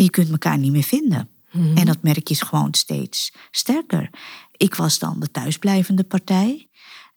[0.00, 1.28] En je kunt elkaar niet meer vinden.
[1.52, 1.76] Mhm.
[1.76, 4.10] En dat merk je gewoon steeds sterker.
[4.56, 6.68] Ik was dan de thuisblijvende partij.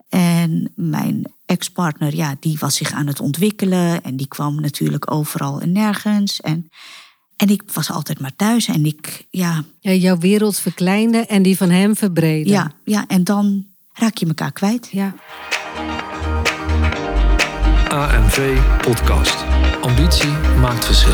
[0.09, 4.03] En mijn ex-partner, ja, die was zich aan het ontwikkelen.
[4.03, 6.41] En die kwam natuurlijk overal en nergens.
[6.41, 6.69] En,
[7.35, 8.67] en ik was altijd maar thuis.
[8.67, 12.51] En ik, ja, Ja, jouw wereld verkleinde en die van hem verbreden.
[12.51, 14.89] ja, ja, en dan raak je elkaar kwijt.
[14.91, 15.15] ja.
[17.89, 19.35] AMV Podcast.
[19.81, 21.13] Ambitie maakt verschil.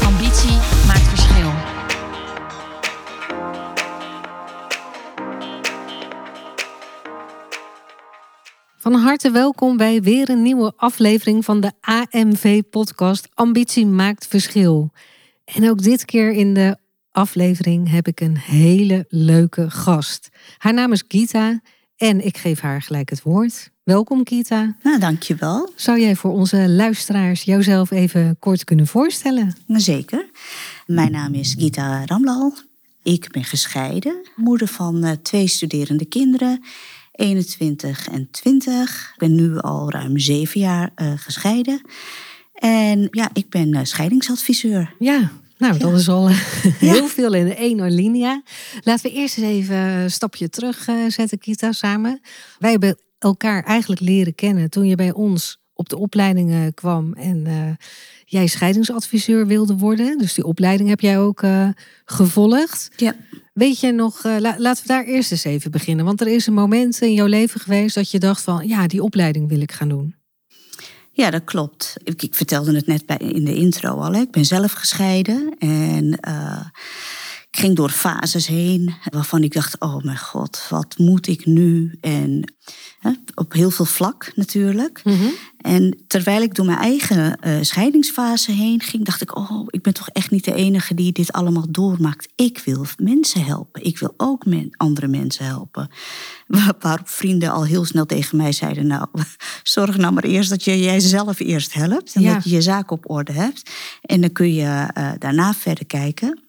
[8.81, 14.91] Van harte welkom bij weer een nieuwe aflevering van de AMV-podcast Ambitie maakt verschil.
[15.45, 16.77] En ook dit keer in de
[17.11, 20.29] aflevering heb ik een hele leuke gast.
[20.57, 21.59] Haar naam is Gita
[21.95, 23.71] en ik geef haar gelijk het woord.
[23.83, 24.75] Welkom Gita.
[24.83, 25.69] Nou, dankjewel.
[25.75, 29.55] Zou jij voor onze luisteraars jouzelf even kort kunnen voorstellen?
[29.67, 30.29] Zeker.
[30.85, 32.53] Mijn naam is Gita Ramlal.
[33.03, 36.63] Ik ben gescheiden, moeder van eh, twee studerende kinderen,
[37.21, 39.09] 21 en 20.
[39.13, 41.81] Ik ben nu al ruim zeven jaar eh, gescheiden.
[42.53, 44.95] En ja, ik ben eh, scheidingsadviseur.
[44.99, 46.37] Ja, nou, dat is al eh,
[46.93, 48.43] heel veel in één alinea.
[48.83, 52.21] Laten we eerst eens even een stapje terug zetten, Kita, samen.
[52.59, 57.47] Wij hebben elkaar eigenlijk leren kennen toen je bij ons op de opleidingen kwam en
[57.47, 57.85] eh,
[58.25, 60.17] jij scheidingsadviseur wilde worden.
[60.17, 61.67] Dus die opleiding heb jij ook eh,
[62.05, 62.89] gevolgd.
[62.95, 63.15] Ja.
[63.53, 66.05] Weet je nog, eh, la- laten we daar eerst eens even beginnen.
[66.05, 69.03] Want er is een moment in jouw leven geweest dat je dacht van, ja, die
[69.03, 70.15] opleiding wil ik gaan doen.
[71.13, 71.93] Ja, dat klopt.
[72.03, 74.13] Ik, ik vertelde het net bij, in de intro al.
[74.13, 74.21] Hè.
[74.21, 76.65] Ik ben zelf gescheiden en eh,
[77.51, 81.97] ik ging door fases heen waarvan ik dacht: oh mijn god, wat moet ik nu?
[82.01, 82.53] En
[82.99, 85.01] hè, op heel veel vlak natuurlijk.
[85.57, 89.93] En terwijl ik door mijn eigen eh, scheidingsfase heen ging, dacht ik: oh, ik ben
[89.93, 92.27] toch echt niet de enige die dit allemaal doormaakt.
[92.35, 93.83] Ik wil mensen helpen.
[93.85, 95.89] Ik wil ook men- andere mensen helpen.
[96.47, 99.07] Waar- Waarop vrienden al heel snel tegen mij zeiden: Nou,
[99.63, 102.13] zorg nou maar eerst dat je jijzelf eerst helpt.
[102.15, 102.33] En Ja.
[102.33, 103.69] dat je je zaak op orde hebt.
[104.01, 106.39] En dan kun je eh, daarna verder kijken.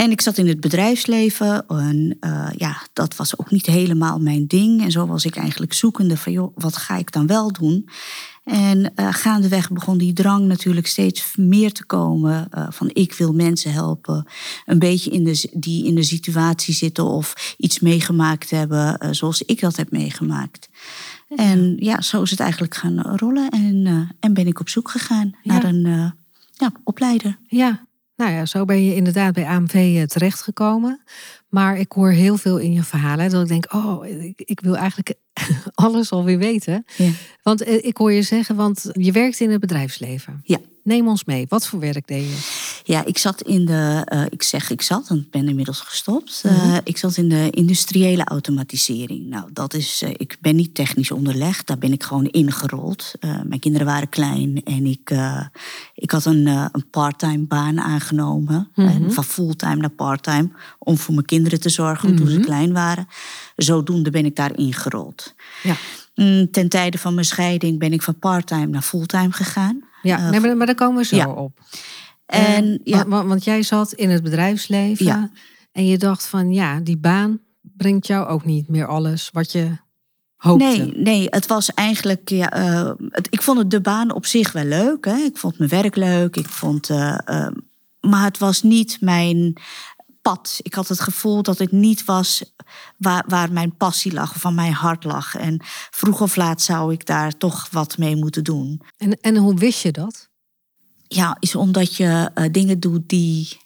[0.00, 4.46] En ik zat in het bedrijfsleven en eh, ja, dat was ook niet helemaal mijn
[4.46, 4.82] ding.
[4.82, 7.88] En zo was ik eigenlijk zoekende van, joh, wat ga ik dan wel doen?
[8.44, 13.32] En eh, gaandeweg begon die drang natuurlijk steeds meer te komen eh, van ik wil
[13.32, 14.26] mensen helpen.
[14.66, 19.60] Een beetje in de, die in de situatie zitten of iets meegemaakt hebben zoals ik
[19.60, 20.68] dat heb meegemaakt.
[21.36, 25.34] En ja, zo is het eigenlijk gaan rollen en, en ben ik op zoek gegaan
[25.42, 26.14] naar een
[26.52, 27.38] ja, opleider.
[27.48, 27.88] Ja,
[28.20, 31.00] nou ja, zo ben je inderdaad bij AMV eh, terechtgekomen.
[31.48, 34.76] Maar ik hoor heel veel in je verhalen dat ik denk, oh, ik, ik wil
[34.76, 35.14] eigenlijk
[35.74, 36.84] alles alweer weten.
[36.96, 37.10] Ja.
[37.42, 40.40] Want eh, ik hoor je zeggen, want je werkt in het bedrijfsleven.
[40.44, 40.58] Ja.
[40.82, 41.46] Neem ons mee.
[41.48, 42.69] Wat voor werk deed je?
[42.84, 46.42] Ja, ik zat in de, eh, ik zeg ik zat, want ik ben inmiddels gestopt.
[46.44, 49.26] Eh, ik zat in de industriële automatisering.
[49.26, 53.12] Nou, dat is, eh, ik ben niet technisch onderlegd, daar ben ik gewoon ingerold.
[53.44, 55.10] Mijn kinderen waren klein en ik,
[55.94, 58.68] ik had een, een parttime baan aangenomen.
[58.74, 63.06] eh, van fulltime naar parttime, om voor mijn kinderen te zorgen toen ze klein waren.
[63.56, 65.34] Zodoende ben ik daar ingerold.
[65.62, 65.76] Ja,
[66.14, 69.84] Mm, Ten tijde van mijn scheiding ben ik van parttime naar fulltime gegaan.
[70.02, 71.28] ja nee, maar, maar daar komen we zo ja.
[71.28, 71.60] op.
[72.30, 75.30] En ja, want, want- jij zat in het bedrijfsleven Ja.
[75.72, 79.76] en je dacht van, ja, die baan brengt jou ook niet meer alles wat je
[80.36, 80.64] hoopte.
[80.64, 82.28] Nee, nee, het was eigenlijk.
[82.28, 85.04] Ja, eh, het, ik vond het de baan op zich wel leuk.
[85.04, 85.16] Hè.
[85.16, 86.36] Ik vond mijn werk leuk.
[86.36, 87.52] Ik vond, eh, eh,
[88.00, 89.56] maar het was niet mijn
[90.22, 90.58] pad.
[90.62, 92.54] Ik had het gevoel dat het niet was
[92.96, 95.34] waar, waar mijn passie lag of van mijn hart lag.
[95.36, 95.60] En
[95.90, 98.80] vroeg of laat zou ik daar toch wat mee moeten doen.
[98.96, 100.29] En, en hoe wist je dat?
[101.12, 103.58] Ja, is omdat je eh, dingen doet die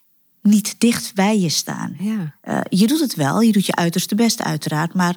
[0.43, 1.97] niet dicht bij je staan.
[1.99, 2.35] Ja.
[2.41, 5.15] Eh, je doet het wel, je doet je uiterste best uiteraard, maar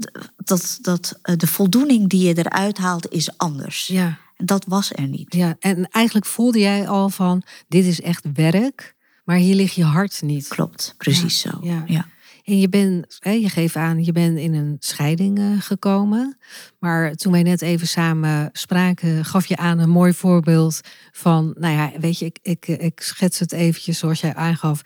[0.00, 3.86] d- dat, dat, eh, de voldoening die je eruit haalt is anders.
[3.86, 4.18] Ja.
[4.36, 5.34] En dat was er niet.
[5.34, 8.94] Ja, en eigenlijk voelde jij al van, dit is echt werk,
[9.24, 10.48] maar hier ligt je hart niet.
[10.48, 11.58] Klopt, precies Ja, zo.
[11.62, 11.82] ja.
[11.86, 12.06] Ja.
[12.48, 16.38] En je bent, je geeft aan, je bent in een scheiding eh, gekomen.
[16.78, 20.80] Maar toen wij net even samen spraken, gaf je aan een mooi voorbeeld
[21.12, 24.82] van, nou ja, weet je, ik, ik, ik schets het eventjes zoals jij aangaf.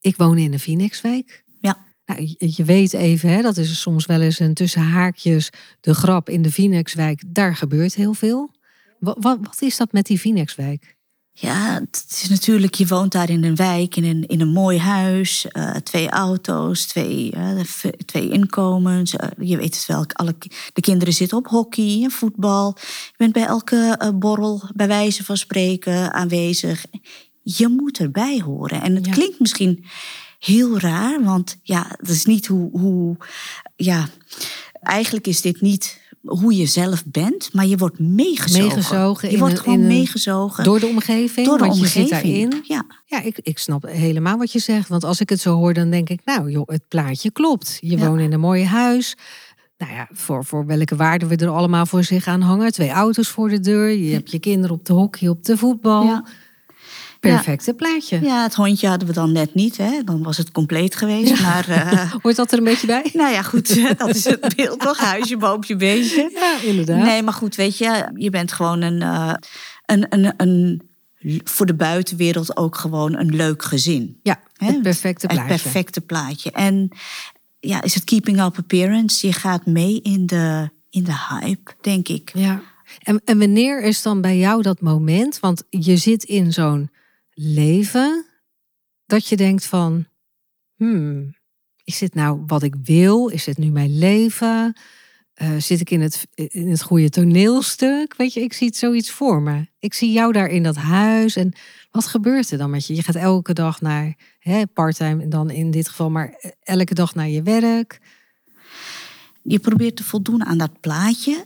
[0.00, 1.44] Ik woon in de Phoenixwijk.
[1.60, 1.78] Ja.
[2.04, 5.50] Nou, je, weet even, hè, dat is soms wel eens een tussen haakjes
[5.80, 7.22] de grap in de Vinexwijk.
[7.26, 8.50] Daar gebeurt heel veel.
[8.98, 10.96] Wat, wat, wat is dat met die Vinexwijk?
[11.40, 14.78] Ja, het is natuurlijk, je woont daar in een wijk, in een, in een mooi
[14.78, 15.46] huis.
[15.48, 17.60] eh, twee auto's, twee, eh,
[18.06, 19.16] twee inkomens.
[19.16, 20.34] eh, je weet het wel, alle,
[20.72, 22.74] de kinderen zitten op hockey en voetbal.
[22.80, 26.84] Je bent bij elke borrel, bij wijze van spreken, aanwezig.
[27.42, 28.82] Je moet erbij horen.
[28.82, 29.12] En het Ja.
[29.12, 29.84] klinkt misschien
[30.38, 33.16] heel raar, want ja, dat is niet hoe, hoe.
[33.76, 34.08] Ja,
[34.82, 38.62] eigenlijk is dit niet hoe je zelf bent, maar je wordt meegezogen.
[38.68, 40.64] Meegezogen je in wordt een- gewoon een- meegezogen.
[40.64, 41.46] Door de omgeving?
[41.46, 42.50] Door de want je zit omgeving.
[42.50, 42.64] daarin.
[42.66, 44.88] Ja, Ja, ik, ik snap helemaal wat je zegt.
[44.88, 47.78] Want als ik het zo hoor, dan denk ik, nou joh, het plaatje klopt.
[47.80, 48.06] Je Ja.
[48.06, 49.16] woont in een mooi huis.
[49.78, 52.72] Nou ja, voor, voor welke waarde we er allemaal voor zich aan hangen.
[52.72, 53.88] Twee auto's voor de deur.
[53.90, 56.04] Je hebt je kinderen op de hockey, op de voetbal.
[56.04, 56.24] Ja.
[57.20, 58.20] Perfecte plaatje.
[58.20, 60.02] ja, het hondje hadden we dan net niet, hè?
[60.04, 61.42] dan was het compleet geweest.
[61.42, 63.10] Maar eh, Hoort dat er een beetje bij?
[63.12, 64.98] nou ja, goed, dat is het beeld toch?
[65.10, 66.30] Huisje, boompje, beestje.
[66.34, 67.04] Ja, inderdaad.
[67.04, 69.34] Nee, maar goed, weet je, je bent gewoon een, eh,
[69.86, 70.82] een, een, een,
[71.44, 74.20] voor de buitenwereld ook gewoon een leuk gezin.
[74.22, 75.62] Ja, het perfecte Het plaatje.
[75.62, 76.50] perfecte plaatje.
[76.50, 76.88] En
[77.60, 79.26] ja, is het keeping up appearance?
[79.26, 82.30] Je gaat mee in de, in de hype, denk ik.
[82.34, 82.60] Ja.
[83.02, 85.40] En, en wanneer is dan bij jou dat moment?
[85.40, 86.90] Want je zit in zo'n
[87.40, 88.26] leven
[89.06, 90.06] dat je denkt van,
[90.76, 91.34] hmm,
[91.84, 93.28] is dit nou wat ik wil?
[93.28, 94.76] Is dit nu mijn leven?
[95.34, 98.16] Eh, zit ik in het, in het goede toneelstuk?
[98.16, 99.66] Weet je, ik zie het zoiets voor me.
[99.78, 101.36] Ik zie jou daar in dat huis.
[101.36, 101.52] En
[101.90, 102.94] wat gebeurt er dan met je?
[102.94, 104.16] Je gaat elke dag naar,
[104.72, 108.00] parttime dan in dit geval, maar elke dag naar je werk.
[109.42, 111.44] Je probeert te voldoen aan dat plaatje,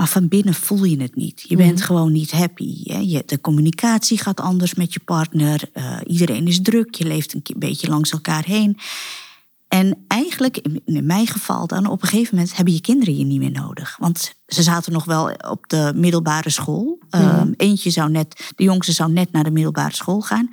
[0.00, 1.44] maar van binnen voel je het niet.
[1.48, 2.82] Je bent gewoon niet happy.
[2.82, 2.98] Hè?
[2.98, 5.62] Je, de communicatie gaat anders met je partner.
[5.72, 6.94] eh, iedereen is druk.
[6.94, 8.78] Je leeft een beetje langs elkaar heen.
[9.68, 13.38] En eigenlijk, in, mijn geval dan, op een gegeven moment hebben je kinderen je niet
[13.38, 13.96] meer nodig.
[13.98, 16.98] Want ze zaten nog wel op de middelbare school.
[17.10, 20.48] Ehm, eentje zou net, de jongste zou net naar de middelbare school gaan.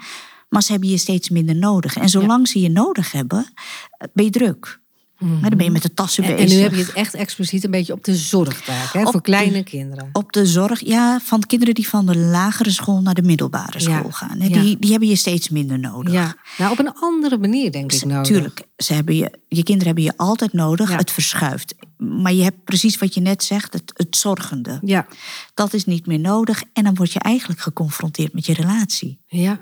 [0.50, 1.98] Maar ze hebben je steeds minder nodig.
[1.98, 3.54] En zolang ze je nodig hebben,
[3.90, 4.80] eh, ben je druk.
[5.18, 6.58] Maar dan ben je met de tassen En, en bezig.
[6.58, 9.22] nu heb je het echt expliciet een beetje op de zorgtaak, hè, Op voor de-
[9.22, 10.10] kleine kinderen.
[10.14, 13.98] Op de zorg, ja, van kinderen die van de lagere school naar de middelbare Ja,
[13.98, 14.40] school gaan.
[14.40, 14.48] hè.
[14.48, 14.62] ja.
[14.62, 16.14] Die, die hebben je steeds minder nodig.
[16.14, 18.28] Ja, nou op een andere manier denk ik nodig.
[18.28, 20.90] Tuurlijk, ze hebben je, je kinderen hebben je altijd nodig.
[20.90, 20.96] Ja.
[20.98, 21.76] Het verschuift.
[21.98, 24.80] Maar je hebt precies wat je net zegt, het, het zorgende.
[24.82, 25.08] Ja,
[25.54, 26.64] Dat is niet meer nodig.
[26.74, 29.20] En dan word je eigenlijk geconfronteerd met je relatie.
[29.28, 29.60] ja,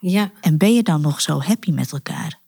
[0.00, 0.30] ja.
[0.40, 2.38] En ben je dan nog zo happy met elkaar?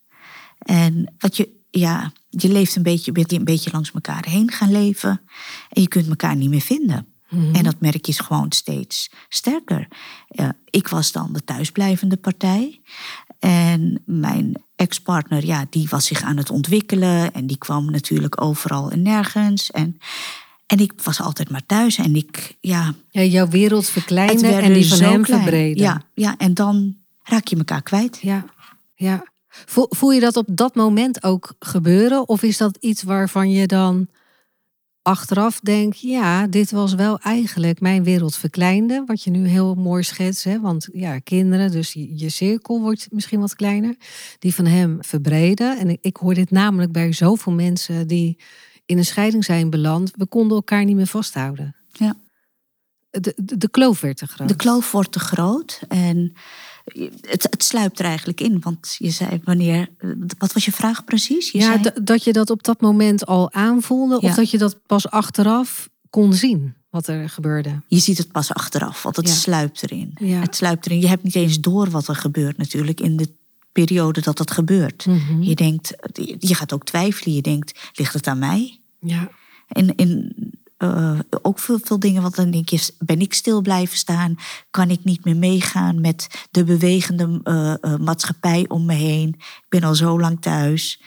[0.59, 4.73] En wat je, ja, je leeft een beetje, bent een beetje langs elkaar heen gaan
[4.73, 5.21] leven.
[5.69, 7.07] En je kunt elkaar niet meer vinden.
[7.53, 9.89] En dat merk je gewoon steeds sterker.
[10.71, 12.81] Ik was dan de thuisblijvende partij.
[13.39, 17.33] En mijn ex-partner, ja, die was zich aan het ontwikkelen.
[17.33, 19.71] En die kwam natuurlijk overal en nergens.
[19.71, 19.99] En,
[20.67, 21.99] en ik was altijd maar thuis.
[21.99, 25.43] En ik, ja, ja jouw wereld werd en die van zo hem klein.
[25.43, 25.83] verbreden.
[25.83, 28.19] Ja, ja, en dan raak je elkaar kwijt.
[28.23, 28.45] ja,
[28.95, 29.29] ja.
[29.51, 32.29] Voel, voel je dat op dat moment ook gebeuren?
[32.29, 34.09] Of is dat iets waarvan je dan
[35.03, 36.01] achteraf denkt...
[36.01, 39.03] ja, dit was wel eigenlijk mijn wereld verkleinde.
[39.07, 40.45] Wat je nu heel mooi schetst.
[40.45, 40.61] Hè?
[40.61, 43.97] Want ja, kinderen, dus je, je cirkel wordt misschien wat kleiner.
[44.39, 45.79] Die van hem verbreden.
[45.79, 48.39] En ik, ik hoor dit namelijk bij zoveel mensen die
[48.87, 50.11] in een scheiding zijn beland.
[50.17, 51.77] We konden elkaar niet meer vasthouden.
[51.93, 52.15] Ja.
[53.11, 54.49] De, de, de kloof werd te groot.
[54.49, 56.33] De kloof wordt te groot en
[57.21, 58.61] het, het sluipt er eigenlijk in.
[58.61, 59.89] Want je zei wanneer.
[60.39, 61.51] Wat was je vraag precies?
[61.51, 64.29] Je ja, zei, dat je dat op dat moment al aanvoelde, Ja.
[64.29, 67.81] of dat je dat pas achteraf kon zien wat er gebeurde.
[67.87, 69.35] je ziet het pas achteraf, want het Ja.
[69.35, 70.11] sluipt erin.
[70.15, 70.41] Ja.
[70.41, 71.01] Het sluipt erin.
[71.01, 73.29] Je hebt niet eens door wat er gebeurt natuurlijk in de
[73.73, 75.07] periode dat dat gebeurt.
[75.07, 75.43] Mhm.
[75.43, 75.95] Je denkt,
[76.39, 77.35] je gaat ook twijfelen.
[77.35, 78.81] Je denkt, ligt het aan mij?
[79.01, 79.31] Ja,
[79.69, 80.33] En in
[80.81, 84.35] eh, ook veel, veel dingen, want dan denk je, ben ik stil blijven staan?
[84.71, 89.29] Kan ik niet meer meegaan met de bewegende eh, eh, maatschappij om me heen?
[89.39, 91.03] Ik ben al zo lang thuis.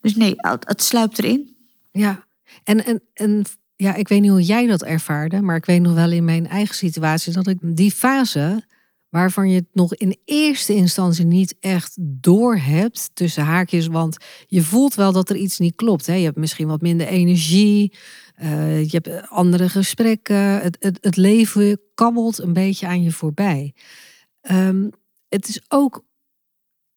[0.00, 1.56] Dus nee, het, het sluipt erin.
[1.92, 2.24] ja.
[2.64, 3.44] En, en, en
[3.76, 6.48] ja, ik weet niet hoe jij dat ervaarde, maar ik weet nog wel in mijn
[6.48, 8.64] eigen situatie dat ik die fase
[9.08, 14.62] waarvan je het nog in eerste instantie niet echt door hebt tussen haakjes, want je
[14.62, 16.06] voelt wel dat er iets niet klopt.
[16.06, 16.14] Hè?
[16.14, 17.92] Je hebt misschien wat minder energie,
[18.34, 20.62] eh, je hebt andere gesprekken,
[21.00, 23.74] het leven kabbelt een beetje aan je voorbij.
[24.40, 24.88] Ehm,
[25.28, 26.04] het is ook,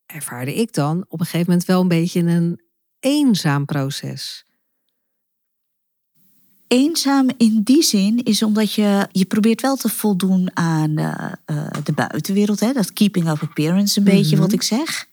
[0.06, 2.62] ervaarde ik dan, op een gegeven moment wel een beetje een
[3.00, 4.46] eenzaam proces.
[6.70, 11.68] Eenzaam in die zin is omdat je, je probeert wel te voldoen aan eh, eh,
[11.84, 12.60] de buitenwereld.
[12.60, 12.74] Hè?
[12.74, 14.44] Dat keeping up appearance een beetje Mhm.
[14.46, 15.08] wat ik zeg.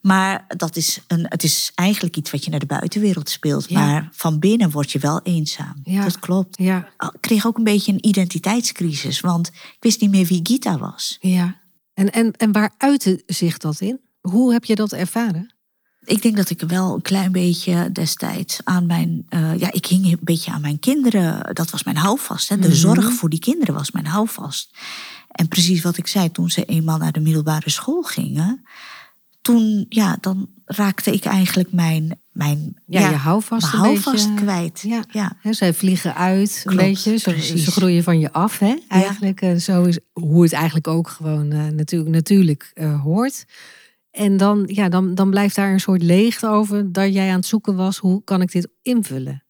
[0.00, 3.68] Maar dat is een, het is eigenlijk iets wat je naar de buitenwereld speelt.
[3.68, 3.80] Ja.
[3.86, 5.74] Maar van binnen word je wel eenzaam.
[5.84, 6.02] Ja.
[6.04, 6.58] Dat klopt.
[6.58, 9.20] Ja, Ik kreeg ook een beetje een identiteitscrisis.
[9.20, 11.18] Want ik wist niet meer wie Gita was.
[11.20, 11.62] ja.
[11.94, 14.00] En, en, en waar uitte zich dat in?
[14.20, 15.53] Hoe heb je dat ervaren?
[16.04, 19.26] Ik denk dat ik wel een klein beetje destijds aan mijn...
[19.28, 21.54] eh, ja, ik hing een beetje aan mijn kinderen.
[21.54, 22.48] Dat was mijn houvast.
[22.48, 22.58] Hè.
[22.58, 22.76] De Mhm.
[22.76, 24.76] zorg voor die kinderen was mijn houvast.
[25.28, 28.64] En precies wat ik zei, toen ze eenmaal naar de middelbare school gingen...
[29.42, 32.20] Toen, ja, dan raakte ik eigenlijk mijn...
[32.32, 34.42] mijn Ja, je houvast mijn een houvast beetje.
[34.44, 34.80] kwijt.
[34.86, 35.04] Ja.
[35.10, 35.36] ja.
[35.40, 37.16] Hè, zij vliegen uit, een beetje.
[37.18, 38.74] Ze, ze groeien van je af, hè?
[38.88, 39.40] Eigenlijk.
[39.40, 43.44] En zo is hoe het eigenlijk ook gewoon eh, natuurlijk, natuurlijk eh, hoort.
[44.14, 47.46] En dan, ja, dan, dan blijft daar een soort leegte over dat jij aan het
[47.46, 47.98] zoeken was.
[47.98, 49.42] Hoe kan ik dit invullen?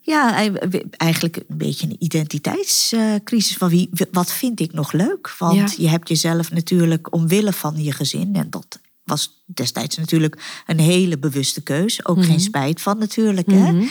[0.00, 3.56] Ja, ei- eigenlijk een beetje een identiteitscrisis.
[3.56, 5.34] Van wie, wat vind ik nog leuk?
[5.38, 5.82] Want Ja.
[5.82, 8.34] je hebt jezelf natuurlijk omwille van je gezin.
[8.36, 12.06] En dat was destijds natuurlijk een hele bewuste keus.
[12.06, 12.26] Ook Mhm.
[12.26, 13.50] geen spijt van natuurlijk.
[13.50, 13.72] Hè?
[13.72, 13.84] Mhm.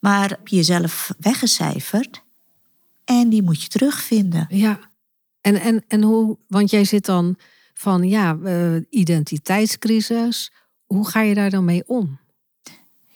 [0.00, 2.22] Maar heb je jezelf weggecijferd.
[3.04, 4.46] En die moet je terugvinden.
[4.48, 4.78] Ja.
[5.40, 7.36] En, en, en hoe, want jij zit dan
[7.78, 10.52] van ja, eh, identiteitscrisis.
[10.86, 12.18] Hoe ga je daar dan mee om?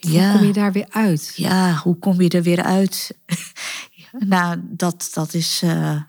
[0.00, 1.32] Hoe kom je daar weer uit?
[1.36, 3.10] Ja, hoe kom je er weer uit?
[4.18, 5.60] nou, dat, dat is.
[5.62, 6.02] eh,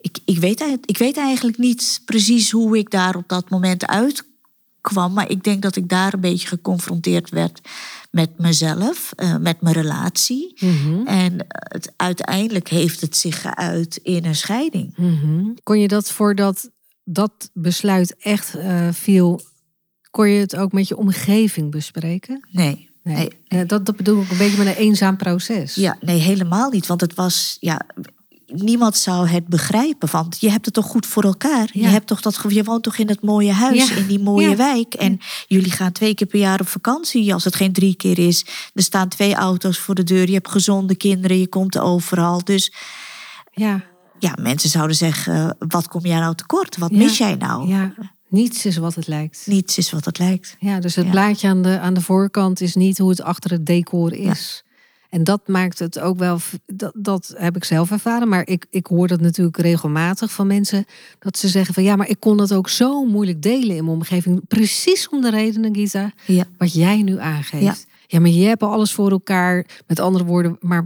[0.00, 3.86] ik, ik, weet, eigenlijk- ik weet eigenlijk niet precies hoe ik daar op dat moment
[3.86, 5.12] uitkwam.
[5.12, 7.60] Maar ik denk dat ik daar een beetje geconfronteerd werd
[8.10, 10.52] met mezelf, eh, met mijn relatie.
[10.60, 11.06] Mhm.
[11.06, 14.96] En het, uiteindelijk heeft het zich geuit in een scheiding.
[14.96, 15.44] Mhm.
[15.62, 16.70] Kon je dat voordat
[17.12, 19.40] dat besluit echt eh, viel,
[20.10, 22.46] kon je het ook met je omgeving bespreken?
[22.50, 22.88] Nee.
[23.02, 23.14] Nee.
[23.16, 23.30] Nee.
[23.48, 25.74] Eh, dat, dat bedoel ik een beetje met een eenzaam proces.
[25.74, 26.86] Ja, nee, helemaal niet.
[26.86, 27.80] Want het was, ja,
[28.46, 30.10] niemand zou het begrijpen.
[30.10, 31.68] Want je hebt het toch goed voor elkaar.
[31.72, 33.96] Je, hebt toch dat, je woont toch in dat mooie huis, Ja.
[33.96, 34.56] in die mooie Ja.
[34.56, 34.94] wijk.
[34.94, 38.44] En jullie gaan twee keer per jaar op vakantie, als het geen drie keer is.
[38.74, 40.26] Er staan twee auto's voor de deur.
[40.26, 42.44] Je hebt gezonde kinderen, je komt overal.
[42.44, 42.72] Dus
[43.52, 43.88] ja.
[44.20, 46.76] Ja, mensen zouden zeggen, eh, wat kom jij nou tekort?
[46.76, 46.96] Wat Ja.
[46.96, 47.68] mis jij nou?
[47.68, 47.92] ja.
[48.28, 49.42] Niets is wat het lijkt.
[49.46, 50.56] Niets is wat het lijkt.
[50.58, 51.10] Ja, dus het Ja.
[51.10, 54.64] blaadje aan de, aan de voorkant is niet hoe het achter het decor is.
[55.08, 58.86] En dat maakt het ook wel, dat, dat heb ik zelf ervaren, maar ik, ik
[58.86, 60.84] hoor dat natuurlijk regelmatig van mensen,
[61.18, 63.96] dat ze zeggen van ja, maar ik kon dat ook zo moeilijk delen in mijn
[63.96, 64.46] omgeving.
[64.48, 66.44] Precies om de redenen, Gita, Ja.
[66.58, 67.64] wat jij nu aangeeft.
[67.64, 67.74] Ja.
[68.06, 70.84] Ja, maar je hebt alles voor elkaar, met andere woorden, maar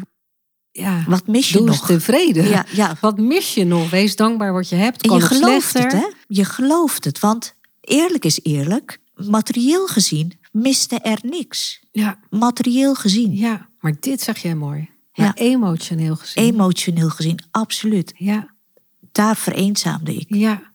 [0.83, 1.87] ja, Wat mis je nog?
[1.87, 2.49] tevreden.
[2.49, 2.97] Ja, ja.
[3.01, 3.91] Wat mis je nog?
[3.91, 5.03] Wees dankbaar wat je hebt.
[5.07, 5.99] En je gelooft slechter.
[6.01, 6.13] het, hè?
[6.29, 7.19] Je gelooft het.
[7.21, 11.81] Want eerlijk is eerlijk, materieel gezien miste er niks.
[11.93, 13.37] Ja, Materieel gezien.
[13.37, 14.91] ja, maar dit zeg jij mooi.
[15.15, 15.35] Maar Ja.
[15.35, 16.45] emotioneel gezien.
[16.45, 18.13] Emotioneel gezien, absoluut.
[18.17, 18.55] ja,
[19.13, 20.25] Daar vereenzaamde ik.
[20.35, 20.73] ja.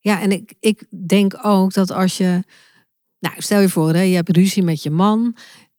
[0.00, 2.42] Ja, en ik, ik denk ook dat als je...
[3.18, 5.36] Nou, stel je voor, hè, je hebt ruzie met je man...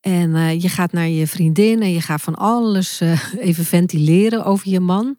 [0.08, 1.82] en eh, je gaat naar je vriendin...
[1.82, 5.18] en je gaat van alles eh, even ventileren over je man...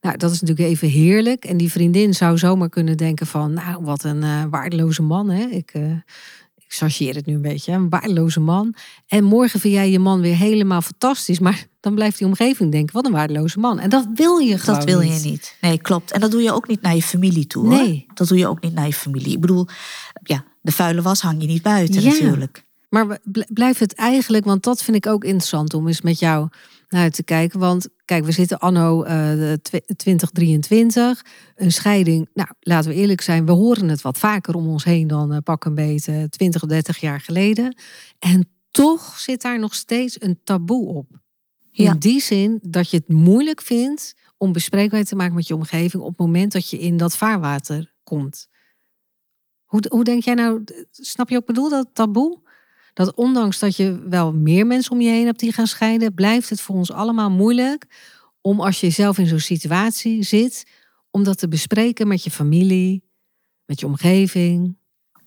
[0.00, 1.44] Nou, dat is natuurlijk even heerlijk.
[1.44, 3.52] En die vriendin zou zomaar kunnen denken van...
[3.52, 5.44] nou, wat een eh, waardeloze man, hè.
[5.44, 5.72] Ik,
[6.56, 8.74] ik chargeer het nu een beetje, hè, een waardeloze man.
[9.06, 11.38] En morgen vind jij je man weer helemaal fantastisch...
[11.38, 13.78] maar dan blijft die omgeving denken, wat een waardeloze man.
[13.78, 15.56] En dat wil je gewoon Dat wil je niet.
[15.60, 16.12] Nee, klopt.
[16.12, 17.66] En dat doe je ook niet naar je familie toe.
[17.66, 17.82] hoor.
[17.82, 18.06] Nee.
[18.14, 19.32] Dat doe je ook niet naar je familie.
[19.32, 19.66] Ik bedoel,
[20.22, 22.10] ja, de vuile was hang je niet buiten Ja.
[22.10, 22.68] natuurlijk.
[22.90, 26.18] Maar we- bl- blijft het eigenlijk, want dat vind ik ook interessant om eens met
[26.18, 26.48] jou
[26.88, 27.58] naar te kijken.
[27.58, 31.24] Want kijk, we zitten anno eh, de tw- 2023.
[31.56, 35.06] Een scheiding, nou laten we eerlijk zijn, we horen het wat vaker om ons heen
[35.06, 37.76] dan eh, pak een beetje 20 of 30 jaar geleden.
[38.18, 41.06] En toch zit daar nog steeds een taboe op.
[41.72, 41.94] In Ja.
[41.94, 46.08] die zin dat je het moeilijk vindt om bespreekbaar te maken met je omgeving op
[46.08, 48.48] het moment dat je in dat vaarwater komt.
[49.64, 52.48] Hoe, hoe denk jij nou, snap je ook bedoel, dat taboe?
[53.00, 56.50] Dat ondanks dat je wel meer mensen om je heen hebt die gaan scheiden, blijft
[56.50, 57.86] het voor ons allemaal moeilijk
[58.40, 60.66] om als je zelf in zo'n situatie zit,
[61.10, 63.02] om dat te bespreken met je familie,
[63.66, 64.76] met je omgeving.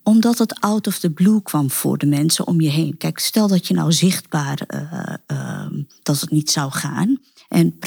[0.02, 2.96] Omdat het out of the blue kwam voor de mensen om je heen.
[2.96, 5.70] Kijk, stel dat je nou zichtbaar eh, eh,
[6.02, 7.18] dat het niet zou gaan.
[7.48, 7.78] En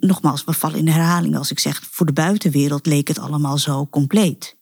[0.00, 1.82] nogmaals, we vallen in herhaling als ik zeg...
[1.90, 4.56] voor de buitenwereld leek het allemaal zo compleet.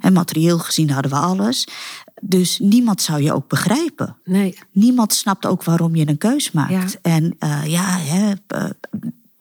[0.00, 1.66] En materieel gezien hadden we alles.
[2.20, 4.16] Dus niemand zou je ook begrijpen.
[4.24, 6.70] Nee, Niemand snapt ook waarom je een keus maakt.
[6.92, 7.10] Ja.
[7.10, 8.70] En eh, ja, hè, eh,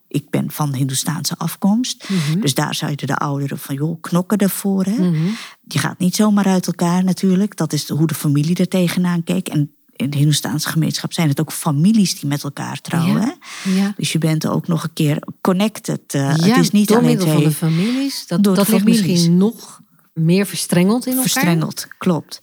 [0.08, 2.08] ik ben van Hindoestaanse afkomst.
[2.40, 4.84] Dus daar zeiden de ouderen van, joh, knokken ervoor.
[4.84, 5.10] Hè?
[5.10, 5.26] Mhm.
[5.68, 7.58] Je gaat niet zomaar uit elkaar natuurlijk.
[7.58, 9.48] Dat is de- hoe de familie er tegenaan keek.
[9.48, 13.22] En in de Hindoestaanse gemeenschap zijn het ook families die met elkaar trouwen.
[13.22, 13.38] Ja.
[13.64, 13.72] Hè?
[13.80, 13.94] ja.
[13.98, 16.14] Dus je bent ook nog een keer connected.
[16.14, 18.28] eh, ja, het is niet door alleen middel van de families.
[18.28, 19.82] Dat, Door de dat ligt misschien nog
[20.18, 21.30] meer verstrengeld in elkaar.
[21.30, 22.40] verstrengeld, klopt.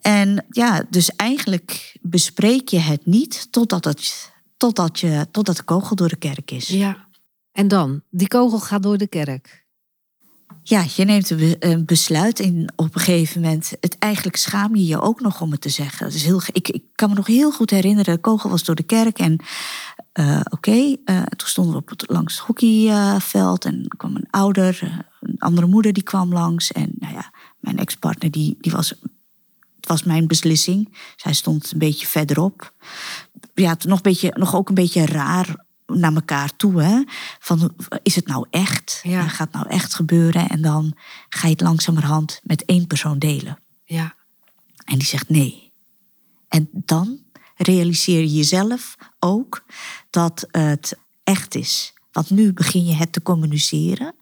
[0.00, 5.96] En ja, dus eigenlijk bespreek je het niet totdat, het, totdat, je, totdat de kogel
[5.96, 6.68] door de kerk is.
[6.68, 7.06] Ja.
[7.52, 9.64] En dan, die kogel gaat door de kerk.
[10.62, 13.72] Ja, je neemt een be- een besluit en op een gegeven moment...
[13.80, 16.06] Het, eigenlijk schaam je je ook nog om het te zeggen.
[16.06, 18.74] Het is heel, ik, ik kan me nog heel goed herinneren, de kogel was door
[18.74, 19.18] de kerk.
[19.18, 19.40] En
[20.12, 23.64] eh, oké, eh, toen stonden we op het, langs het hockeyveld.
[23.64, 26.72] En kwam een ouder, eh, een andere moeder die kwam langs.
[26.72, 28.88] En nou ja, mijn ex-partner, die, die was,
[29.76, 30.96] het was mijn beslissing.
[31.16, 32.72] Zij stond een beetje verderop.
[33.54, 36.82] Ja, het nog, een beetje, nog ook een beetje raar naar elkaar toe.
[36.82, 37.02] Hè?
[37.38, 39.00] Van, is het nou echt?
[39.02, 39.28] Ja.
[39.28, 40.48] Gaat het nou echt gebeuren?
[40.48, 40.96] En dan
[41.28, 43.58] ga je het langzamerhand met één persoon delen.
[43.84, 44.14] Ja.
[44.84, 45.72] En die zegt nee.
[46.48, 47.18] En dan
[47.56, 49.64] realiseer je jezelf ook
[50.10, 51.94] dat het echt is.
[52.12, 54.14] Want nu begin je het te communiceren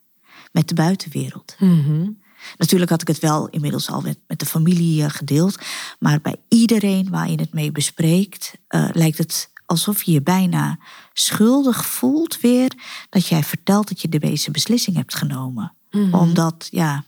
[0.54, 1.56] met de buitenwereld.
[1.58, 2.10] Mhm.
[2.56, 5.58] Natuurlijk had ik het wel inmiddels al met, met de familie eh, gedeeld.
[5.98, 10.78] Maar bij iedereen waar je het mee bespreekt, eh, lijkt het alsof je je bijna
[11.12, 12.72] schuldig voelt weer
[13.10, 15.74] dat jij vertelt dat je deze beslissing hebt genomen.
[15.90, 16.14] Mhm.
[16.14, 17.04] Omdat, ja,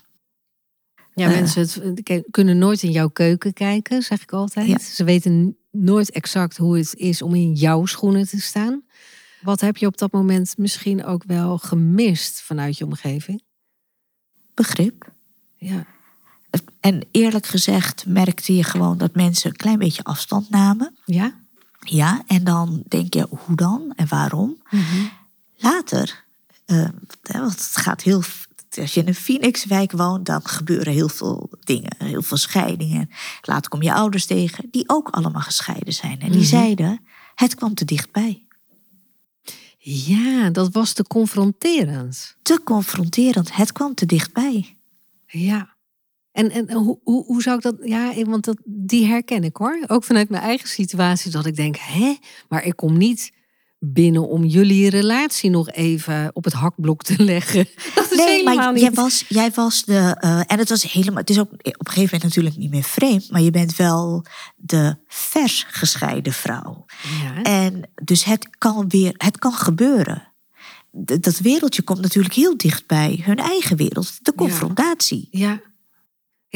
[1.15, 1.35] Ja, Eh.
[1.35, 4.67] mensen het, kunnen nooit in jouw keuken kijken, zeg ik altijd.
[4.67, 4.79] Ja.
[4.79, 8.83] Ze weten nooit exact hoe het is om in jouw schoenen te staan.
[9.41, 13.43] Wat heb je op dat moment misschien ook wel gemist vanuit je omgeving?
[14.55, 15.13] begrip.
[15.57, 15.87] Ja.
[16.81, 20.97] En eerlijk gezegd merkte je gewoon dat mensen een klein beetje afstand namen.
[21.05, 21.35] Ja?
[21.81, 24.63] Ja, en dan denk je, hoe dan en waarom?
[25.57, 26.25] Later,
[26.65, 26.89] eh,
[27.23, 28.23] want het gaat heel.
[28.81, 33.11] Als je in een Phoenixwijk woont, dan gebeuren heel veel dingen, heel veel scheidingen.
[33.43, 36.21] Later kom je ouders tegen, die ook allemaal gescheiden zijn.
[36.21, 36.49] En die Mhm.
[36.49, 37.01] zeiden:
[37.35, 38.46] het kwam te dichtbij.
[39.89, 42.37] Ja, dat was te confronterend.
[42.43, 44.77] Te confronterend, het kwam te dichtbij.
[45.27, 45.77] Ja.
[46.33, 47.77] En, en hoe, hoe, hoe zou ik dat...
[47.83, 49.85] Ja, want dat, die herken ik hoor.
[49.87, 51.31] Ook vanuit mijn eigen situatie.
[51.31, 52.17] Dat ik denk, hè?
[52.49, 53.33] Maar ik kom niet
[53.79, 57.67] binnen om jullie relatie nog even op het hakblok te leggen.
[57.95, 58.83] Dat is helemaal maar niet.
[58.83, 60.17] jij was, jij was de.
[60.19, 61.21] eh, en het was helemaal.
[61.21, 63.31] Het is ook op een gegeven moment natuurlijk niet meer vreemd.
[63.31, 64.25] Maar je bent wel
[64.57, 66.85] de vers gescheiden vrouw.
[67.23, 67.43] Ja.
[67.43, 69.15] En dus het kan weer.
[69.17, 70.33] Het kan gebeuren.
[71.21, 74.25] Dat wereldje komt natuurlijk heel dicht bij hun eigen wereld.
[74.25, 75.29] De confrontatie.
[75.31, 75.49] Ja.
[75.49, 75.61] Ja,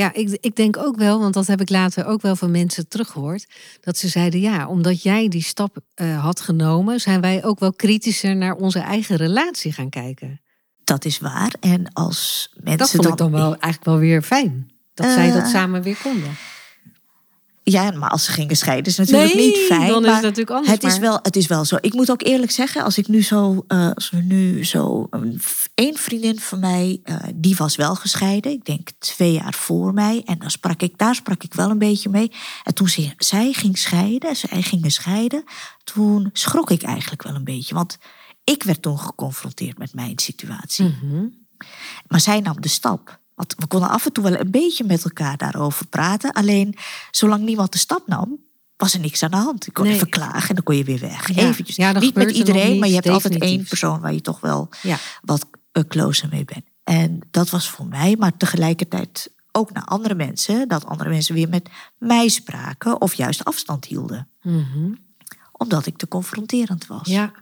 [0.08, 3.46] ik, ik denk ook wel, want dat heb ik later ook wel van mensen teruggehoord.
[3.80, 7.72] Dat ze zeiden, ja, omdat jij die stap eh, had genomen, zijn wij ook wel
[7.72, 10.40] kritischer naar onze eigen relatie gaan kijken.
[10.84, 11.54] Dat is waar.
[11.60, 14.70] En als mensen Dat vond ik dan wel eigenlijk wel weer fijn.
[14.94, 16.36] Dat zij dat Eh, samen weer konden.
[17.70, 19.88] Ja, maar als ze gingen scheiden is natuurlijk Nee, niet fijn.
[19.88, 21.76] dan is het natuurlijk anders, Het is, wel, het is wel zo.
[21.80, 25.40] Ik moet ook eerlijk zeggen, als ik nu zo, eh, als we nu zo, een
[25.74, 28.52] één vriendin van mij, eh, die was wel gescheiden.
[28.52, 30.22] Ik denk twee jaar voor mij.
[30.24, 32.32] En dan sprak ik, daar sprak ik wel een beetje mee.
[32.64, 35.44] En toen ze, zij ging scheiden, zij gingen scheiden,
[35.84, 37.74] toen schrok ik eigenlijk wel een beetje.
[37.74, 37.98] Want
[38.44, 40.96] ik werd toen geconfronteerd met mijn situatie.
[41.02, 41.26] Mhm.
[42.06, 43.19] Maar zij nam de stap.
[43.56, 46.32] We konden af en toe wel een beetje met elkaar daarover praten.
[46.32, 46.74] Alleen,
[47.10, 48.38] zolang niemand de stap nam,
[48.76, 49.66] was er niks aan de hand.
[49.66, 49.94] Ik kon Nee.
[49.94, 51.34] even klagen en dan kon je weer weg.
[51.34, 51.42] Ja.
[51.42, 51.76] Eventjes.
[51.76, 54.68] Ja, Niet met er iedereen, maar je hebt altijd één persoon waar je toch wel
[54.82, 54.96] Ja.
[55.22, 56.64] wat eh, closer mee bent.
[56.84, 60.68] En dat was voor mij, maar tegelijkertijd ook naar andere mensen.
[60.68, 64.28] Dat andere mensen weer met mij spraken of juist afstand hielden.
[64.42, 64.92] Mhm.
[65.52, 67.08] Omdat ik te confronterend was.
[67.08, 67.32] Ja.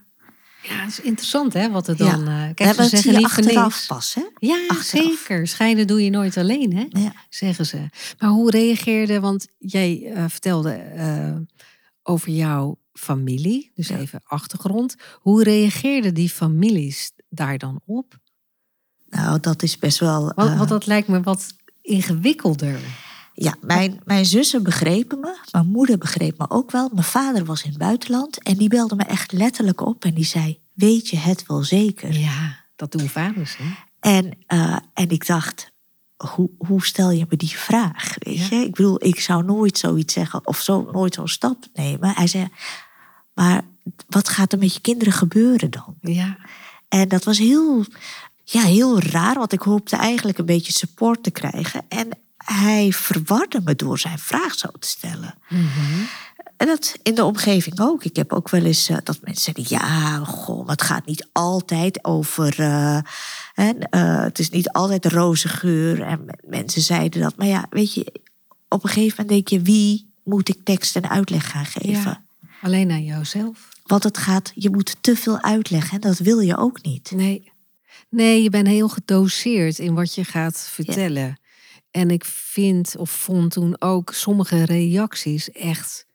[0.61, 2.11] Ja, het is interessant hè, wat er Ja.
[2.11, 2.27] dan...
[2.27, 4.21] eh Ja, kijk, ze dat zeggen je niet achteraf pas, hè?
[4.37, 5.05] Ja, Achteraf.
[5.15, 5.47] zeker.
[5.47, 6.85] Scheiden doe je nooit alleen, hè?
[7.01, 7.13] Ja.
[7.29, 7.89] Zeggen ze.
[8.19, 11.35] Maar hoe reageerde, want jij eh, vertelde eh,
[12.03, 14.95] over jouw familie, dus even achtergrond.
[15.19, 18.19] Hoe reageerden die families daar dan op?
[19.09, 20.31] Nou, dat is best wel...
[20.35, 21.47] Want, want dat lijkt me wat
[21.81, 22.79] ingewikkelder.
[23.41, 25.37] Ja, mijn, mijn zussen begrepen me.
[25.51, 26.89] Mijn moeder begreep me ook wel.
[26.93, 28.43] Mijn vader was in het buitenland.
[28.43, 30.05] En die belde me echt letterlijk op.
[30.05, 32.13] En die zei, weet je het wel zeker?
[32.19, 33.63] Ja, dat doen vaders, hè?
[33.99, 35.71] En, eh, en ik dacht,
[36.17, 38.15] hoe, hoe stel je me die vraag?
[38.17, 38.47] Weet Ja.
[38.57, 38.65] je?
[38.65, 40.47] Ik bedoel, ik zou nooit zoiets zeggen.
[40.47, 42.09] Of zo, nooit zo'n stap nemen.
[42.15, 42.47] Hij zei,
[43.33, 43.61] maar
[44.07, 45.95] wat gaat er met je kinderen gebeuren dan?
[46.01, 46.37] Ja.
[46.87, 47.85] En dat was heel,
[48.43, 51.81] ja, heel raar, want ik hoopte eigenlijk een beetje support te krijgen.
[51.87, 52.09] En
[52.53, 55.33] hij verwarde me door zijn vraag zo te stellen.
[56.57, 58.03] En dat in de omgeving ook.
[58.03, 62.03] Ik heb ook wel eens eh, dat mensen zeggen: ja, goh, het gaat niet altijd
[62.05, 62.59] over.
[62.59, 62.99] eh,
[63.53, 66.01] hè, eh, het is niet altijd roze geur.
[66.01, 67.37] En me- mensen zeiden dat.
[67.37, 68.21] Maar ja, weet je,
[68.69, 71.89] op een gegeven moment denk je: wie moet ik tekst en uitleg gaan geven?
[71.91, 72.23] ja.
[72.61, 73.69] Alleen aan jouzelf.
[73.83, 77.11] Want het gaat, je moet te veel uitleggen en dat wil je ook niet.
[77.15, 77.51] Nee.
[78.09, 81.38] Nee, je bent heel gedoseerd in wat je gaat vertellen.
[81.91, 86.05] En ik vind of vond toen ook sommige reacties echt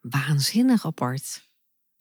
[0.00, 1.48] waanzinnig apart.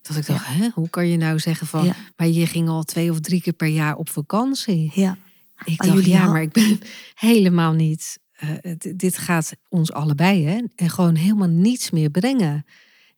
[0.02, 1.96] Dat ik dacht, hè, hoe kan je nou zeggen van, Ja.
[2.16, 4.92] maar je ging al twee of drie keer per jaar op vakantie.
[4.94, 5.18] Ja.
[5.66, 6.80] Ik Maar dacht, ja, maar ik ben
[7.16, 8.20] helemaal niet.
[8.34, 8.50] eh,
[8.96, 10.62] dit gaat ons allebei, hè?
[10.76, 12.66] En gewoon helemaal niets meer brengen.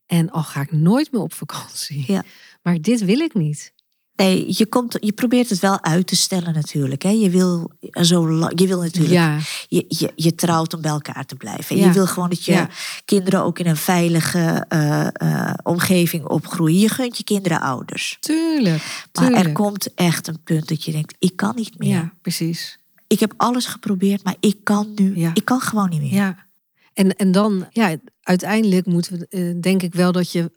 [0.06, 2.04] En al ga ik nooit meer op vakantie.
[2.08, 2.24] Ja.
[2.62, 3.74] Maar dit wil ik niet.
[4.16, 7.02] Nee, je, komt, je probeert het wel uit te stellen natuurlijk.
[7.04, 7.10] Hè.
[7.10, 11.26] Je, wil zo lang, je wil natuurlijk, Ja, je, je, je trouwt om bij elkaar
[11.26, 11.78] te blijven.
[11.78, 11.86] Ja.
[11.86, 12.70] Je wil gewoon dat je Ja.
[13.06, 16.80] kinderen ook in een veilige eh, eh, omgeving opgroeien.
[16.80, 18.18] Je gunt je kinderen ouders.
[18.20, 19.08] tuurlijk.
[19.14, 21.90] Maar er komt echt een punt dat je denkt, ik kan niet meer.
[21.90, 22.80] Ja, precies.
[23.08, 25.32] Ik heb alles geprobeerd, maar ik kan nu, Ja.
[25.34, 26.14] ik kan gewoon niet meer.
[26.14, 26.46] Ja.
[26.94, 30.52] En, en dan, ja, uiteindelijk moeten we, eh, denk ik wel dat je,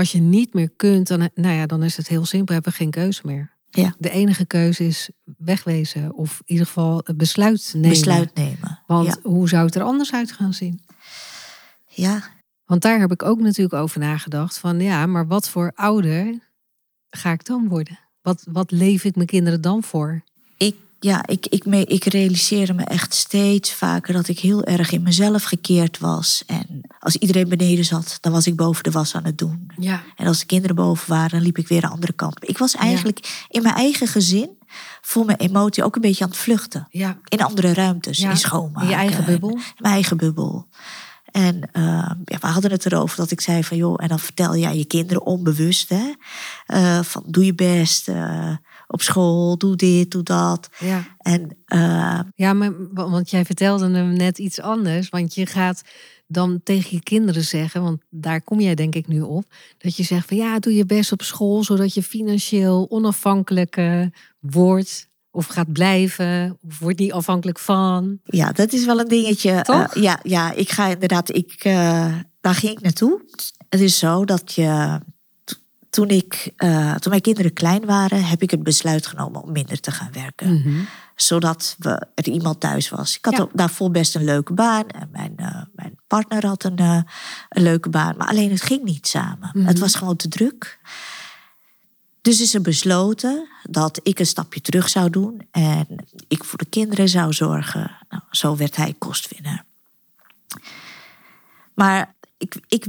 [0.00, 2.78] als je niet meer kunt, dan, nou ja, dan is het heel simpel, hebben we
[2.78, 3.50] geen keuze meer.
[3.70, 3.94] Ja.
[3.98, 7.88] De enige keuze is wegwezen of in ieder geval besluit nemen.
[7.88, 8.82] Besluit nemen.
[8.86, 9.16] Want ja.
[9.22, 10.80] hoe zou het er anders uit gaan zien?
[11.86, 12.22] ja,
[12.64, 14.58] Want daar heb ik ook natuurlijk over nagedacht.
[14.58, 16.38] Van ja, maar wat voor ouder
[17.10, 17.98] ga ik dan worden?
[18.22, 20.22] Wat, wat leef ik mijn kinderen dan voor?
[20.56, 24.92] ik, ja ik, ik, me, ik realiseerde me echt steeds vaker dat ik heel erg
[24.92, 26.42] in mezelf gekeerd was.
[26.46, 29.70] En als iedereen beneden zat, dan was ik boven de was aan het doen.
[29.78, 30.02] Ja.
[30.16, 32.36] En als de kinderen boven waren, dan liep ik weer de andere kant.
[32.36, 32.44] op.
[32.44, 34.50] Ik was eigenlijk in mijn eigen gezin
[35.00, 36.86] voor mijn emotie ook een beetje aan het vluchten.
[36.90, 37.18] Ja.
[37.28, 38.82] In andere ruimtes, Ja, in schoonmaken.
[38.82, 39.50] in je eigen bubbel.
[39.50, 40.68] In mijn eigen bubbel.
[41.32, 41.82] En eh,
[42.24, 44.78] ja, we hadden het erover dat ik zei van joh, en dan vertel je aan
[44.78, 46.12] je kinderen onbewust, hè,
[46.66, 48.50] eh, van doe je best eh,
[48.90, 50.68] op school, doe dit, doe dat.
[50.78, 51.16] Ja.
[51.18, 55.08] En eh, Ja, maar, want jij vertelde hem net iets anders.
[55.08, 55.82] Want je gaat
[56.26, 59.44] dan tegen je kinderen zeggen, want daar kom jij denk ik nu op,
[59.78, 63.80] dat je zegt van ja, doe je best op school, zodat je financieel onafhankelijk
[64.40, 68.18] wordt of gaat blijven, of wordt niet afhankelijk van.
[68.24, 69.62] ja, dat is wel een dingetje.
[69.62, 69.94] Toch?
[69.94, 73.22] Eh, ja, ja, ik ga inderdaad, ik, eh, daar ging ik naartoe.
[73.68, 75.00] Het is zo dat je,
[75.90, 79.80] toen, ik, eh, toen mijn kinderen klein waren, heb ik het besluit genomen om minder
[79.80, 80.52] te gaan werken.
[80.54, 80.84] Mhm.
[81.16, 83.16] zodat we, er iemand thuis was.
[83.16, 83.46] Ik had Ja.
[83.52, 84.88] daarvoor best een leuke baan.
[84.88, 87.02] En mijn, eh, mijn partner had een, eh,
[87.48, 88.16] een leuke baan.
[88.16, 89.50] Maar alleen het ging niet samen.
[89.52, 89.66] Mhm.
[89.66, 90.78] Het was gewoon te druk.
[92.22, 95.48] Dus is er besloten dat ik een stapje terug zou doen.
[95.50, 95.86] En
[96.28, 97.96] ik voor de kinderen zou zorgen.
[98.08, 99.64] Nou, zo werd hij kostwinner.
[101.74, 102.84] Maar ik, ik,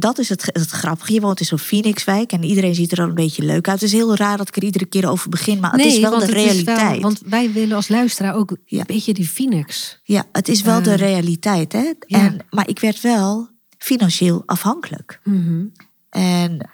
[0.00, 1.12] dat is het, het grappige.
[1.12, 3.80] Je woont in zo'n Phoenixwijk en iedereen ziet er al een beetje leuk uit.
[3.80, 6.18] Het is heel raar dat ik er iedere keer over begin, maar het is wel
[6.18, 6.90] de is realiteit.
[6.90, 8.78] wel- want wij willen als luisteraar ook Ja.
[8.80, 10.00] een beetje die Phoenix.
[10.04, 11.72] Ja, het is wel de Eh, realiteit.
[11.72, 11.92] Hè?
[12.06, 12.18] ja.
[12.18, 15.20] En, maar ik werd wel financieel afhankelijk.
[15.24, 15.64] Mhm.
[16.10, 16.70] En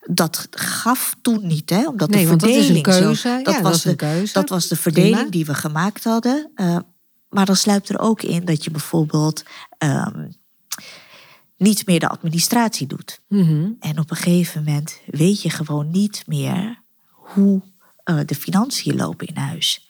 [0.00, 1.86] dat gaf toen niet, hè?
[1.88, 3.28] omdat Nee, de want dat is een verdeling zo- keuze.
[3.28, 4.32] Ja, dat was is de, keuze.
[4.32, 5.30] Dat was de verdeling Prima.
[5.30, 6.50] die we gemaakt hadden.
[6.54, 6.76] Eh,
[7.28, 9.42] maar dan sluipt er ook in dat je bijvoorbeeld
[9.78, 10.28] ehm,
[11.56, 13.20] niet meer de administratie doet.
[13.28, 13.70] Mhm.
[13.80, 17.62] En op een gegeven moment weet je gewoon niet meer hoe
[18.04, 19.88] eh, de financiën lopen in huis.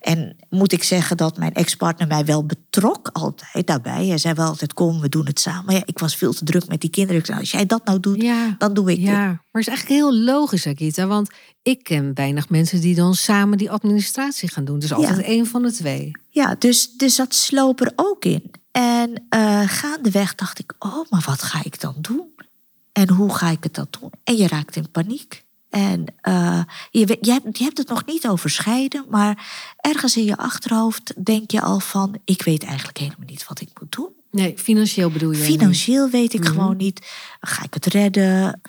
[0.00, 4.06] En moet ik zeggen dat mijn ex-partner mij wel betrok altijd daarbij.
[4.06, 5.64] Hij zei wel altijd, kom, we doen het samen.
[5.64, 7.20] Maar ja, ik was veel te druk met die kinderen.
[7.20, 8.54] Ik zei, als jij dat nou doet, Ja.
[8.58, 9.16] dan doe ik Ja, het.
[9.18, 11.06] maar het is eigenlijk heel logisch, Akita.
[11.06, 11.30] Want
[11.62, 14.78] ik ken weinig mensen die dan samen die administratie gaan doen.
[14.78, 15.22] Dus altijd Ja.
[15.22, 16.10] één van de twee.
[16.28, 18.50] Ja, dus, dus dat sloop er ook in.
[18.72, 22.28] En eh, gaandeweg dacht ik, oh, maar wat ga ik dan doen?
[22.92, 24.10] En hoe ga ik het dan doen?
[24.24, 25.44] En je raakt in paniek.
[25.70, 30.24] En eh, je, je, hebt, je hebt het nog niet over scheiden, maar ergens in
[30.24, 34.08] je achterhoofd denk je al van, ik weet eigenlijk helemaal niet wat ik moet doen.
[34.30, 35.42] Nee, financieel bedoel je?
[35.42, 36.48] Financieel weet ik Mhm.
[36.52, 37.06] gewoon niet,
[37.40, 38.60] ga ik het redden?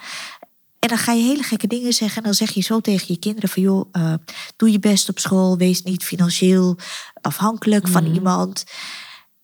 [0.80, 2.18] En dan ga je hele gekke dingen zeggen.
[2.18, 3.62] En dan zeg je zo tegen je kinderen van...
[3.64, 4.14] joh, eh,
[4.56, 5.58] doe je best op school.
[5.58, 6.78] Wees niet financieel
[7.22, 8.14] afhankelijk van Mhm.
[8.14, 8.64] iemand.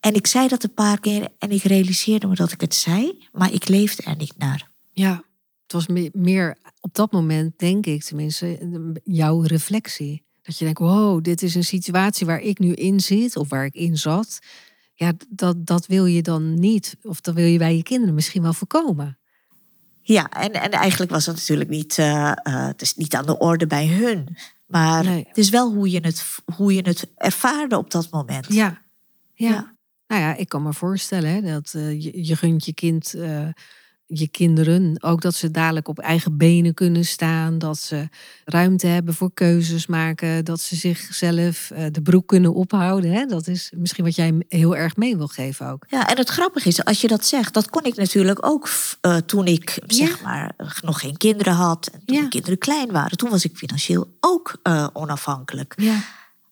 [0.07, 3.27] En ik zei dat een paar keer en ik realiseerde me dat ik het zei.
[3.31, 4.69] Maar ik leefde er niet naar.
[4.91, 5.23] Ja,
[5.63, 8.59] het was me- meer op dat moment, denk ik tenminste,
[9.03, 10.25] jouw reflectie.
[10.41, 13.65] Dat je denkt, wow, dit is een situatie waar ik nu in zit of waar
[13.65, 14.39] ik in zat.
[14.93, 16.97] Ja, dat, dat wil je dan niet.
[17.03, 19.17] Of dat wil je bij je kinderen misschien wel voorkomen.
[20.01, 21.97] Ja, en, en eigenlijk was dat natuurlijk niet...
[21.97, 24.37] eh, eh, het is niet aan de orde bij hun.
[24.67, 25.25] Maar Nee.
[25.27, 28.53] het is wel hoe je het, hoe je het ervaarde op dat moment.
[28.53, 28.81] Ja.
[29.33, 29.49] ja.
[29.49, 29.75] Ja.
[30.07, 33.47] Nou ja, ik kan me voorstellen hè, dat eh, je, je gunt je kind, eh,
[34.05, 37.57] je kinderen ook dat ze dadelijk op eigen benen kunnen staan.
[37.57, 38.07] Dat ze
[38.45, 40.45] ruimte hebben voor keuzes maken.
[40.45, 43.11] Dat ze zichzelf eh, de broek kunnen ophouden.
[43.11, 43.25] Hè?
[43.25, 45.85] Dat is misschien wat jij heel erg mee wil geven ook.
[45.87, 48.69] Ja, en het grappige is, als je dat zegt, dat kon ik natuurlijk ook
[49.25, 51.87] toen ik zeg maar nog geen kinderen had.
[51.87, 52.27] En toen Ja.
[52.27, 54.57] kinderen klein waren, toen was ik financieel ook
[54.93, 55.73] onafhankelijk.
[55.77, 55.99] Ja.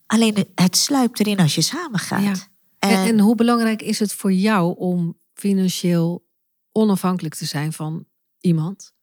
[0.06, 2.24] Alleen het sluipt erin als je samengaat.
[2.24, 2.34] Ja.
[2.90, 6.26] En, en hoe belangrijk is het voor jou om financieel
[6.72, 8.06] onafhankelijk te zijn van
[8.40, 8.94] iemand?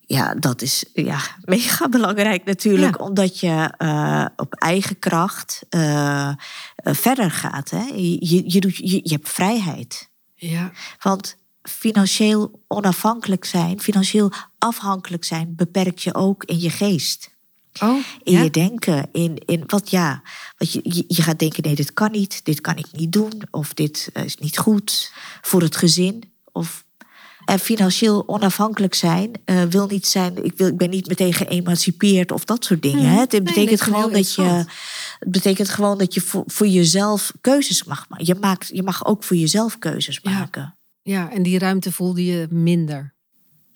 [0.00, 3.04] Ja, dat is ja, mega belangrijk natuurlijk, Ja.
[3.04, 6.32] omdat je eh, op eigen kracht eh,
[6.76, 7.70] verder gaat.
[7.70, 7.84] Hè?
[7.94, 10.10] Je, je, doet, je, je hebt vrijheid.
[10.34, 10.72] Ja.
[11.02, 17.36] Want financieel onafhankelijk zijn, financieel afhankelijk zijn, beperkt je ook in je geest.
[17.82, 18.42] Oh, In ja?
[18.42, 20.22] je denken, in, in wat ja.
[20.56, 23.42] Wat je, je, je gaat denken: nee, dit kan niet, dit kan ik niet doen,
[23.50, 25.12] of dit eh, is niet goed
[25.42, 26.32] voor het gezin.
[26.52, 26.84] Of,
[27.44, 32.32] en financieel onafhankelijk zijn eh, wil niet zijn, ik, wil, ik ben niet meteen geëmancipeerd
[32.32, 32.98] of dat soort dingen.
[32.98, 33.08] Hmm.
[33.14, 33.20] Hè?
[33.20, 34.42] Het Nee, betekent dat gewoon dat je,
[35.18, 38.26] het betekent gewoon dat je voor, voor jezelf keuzes mag maken.
[38.26, 40.30] Je, maakt, je mag ook voor jezelf keuzes Ja.
[40.30, 40.78] maken.
[41.02, 43.14] ja, en die ruimte voelde je minder.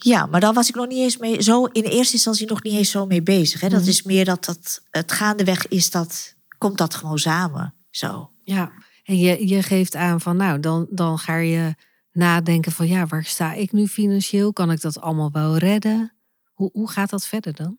[0.05, 2.73] Ja, maar daar was ik nog niet eens mee, zo in eerste instantie nog niet
[2.75, 3.61] eens zo mee bezig.
[3.61, 3.69] Hè?
[3.69, 3.89] Dat Mhm.
[3.89, 7.75] is meer dat, dat het gaandeweg is dat, komt dat gewoon samen.
[7.91, 8.31] Zo.
[8.45, 8.73] Ja,
[9.05, 11.75] en je, je geeft aan van nou, dan, dan ga je
[12.13, 14.53] nadenken van ja, waar sta ik nu financieel?
[14.53, 16.13] Kan ik dat allemaal wel redden?
[16.53, 17.79] Hoe, hoe gaat dat verder dan?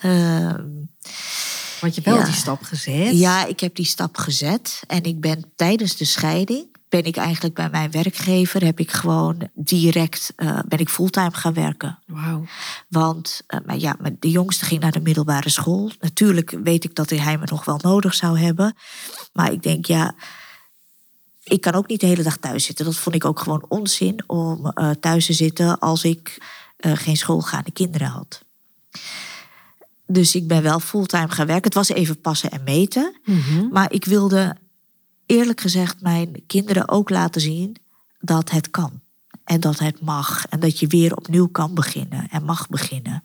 [0.00, 0.70] Ehm,
[1.80, 2.24] Want je hebt wel Ja.
[2.24, 3.18] die stap gezet.
[3.18, 7.54] ja, ik heb die stap gezet en ik ben tijdens de scheiding ben ik eigenlijk
[7.54, 11.98] bij mijn werkgever heb ik gewoon direct eh, ben ik fulltime gaan werken.
[12.06, 12.44] Wauw.
[12.88, 15.90] Want eh, maar ja, mijn- de jongste ging naar de middelbare school.
[16.00, 18.76] Natuurlijk weet ik dat hij me nog wel nodig zou hebben.
[19.32, 20.14] Maar ik denk, ja,
[21.44, 22.84] ik kan ook niet de hele dag thuis zitten.
[22.84, 26.38] Dat vond ik ook gewoon onzin om eh, thuis te zitten als ik
[26.78, 28.42] geen schoolgaande kinderen had.
[30.06, 31.64] Dus ik ben wel fulltime gaan werken.
[31.64, 33.20] Het was even passen en meten.
[33.24, 33.68] Mhm.
[33.70, 34.56] Maar ik wilde
[35.32, 37.76] eerlijk gezegd mijn kinderen ook laten zien
[38.20, 39.00] dat het kan.
[39.44, 40.46] En dat het mag.
[40.48, 43.22] En dat je weer opnieuw kan beginnen en mag beginnen.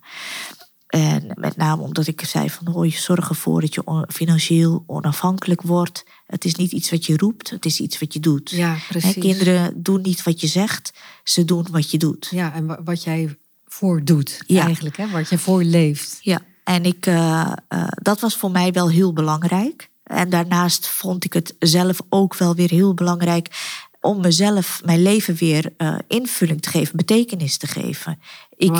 [0.86, 5.62] En met name omdat ik zei van hoor, je zorg ervoor dat je financieel onafhankelijk
[5.62, 6.04] wordt.
[6.26, 8.50] Het is niet iets wat je roept, het is iets wat je doet.
[8.50, 9.14] Ja, Hè, precies.
[9.18, 10.92] kinderen doen niet wat je zegt,
[11.24, 12.28] ze doen wat je doet.
[12.30, 14.64] Ja, en wa- wat jij voordoet Ja.
[14.64, 15.08] eigenlijk, hè?
[15.10, 16.18] wat je voorleeft.
[16.20, 19.90] Ja, en ik, eh, eh, dat was voor mij wel heel belangrijk.
[20.08, 25.34] En daarnaast vond ik het zelf ook wel weer heel belangrijk om mezelf, mijn leven
[25.34, 28.20] weer eh, invulling te geven, betekenis te geven.
[28.56, 28.76] Ik,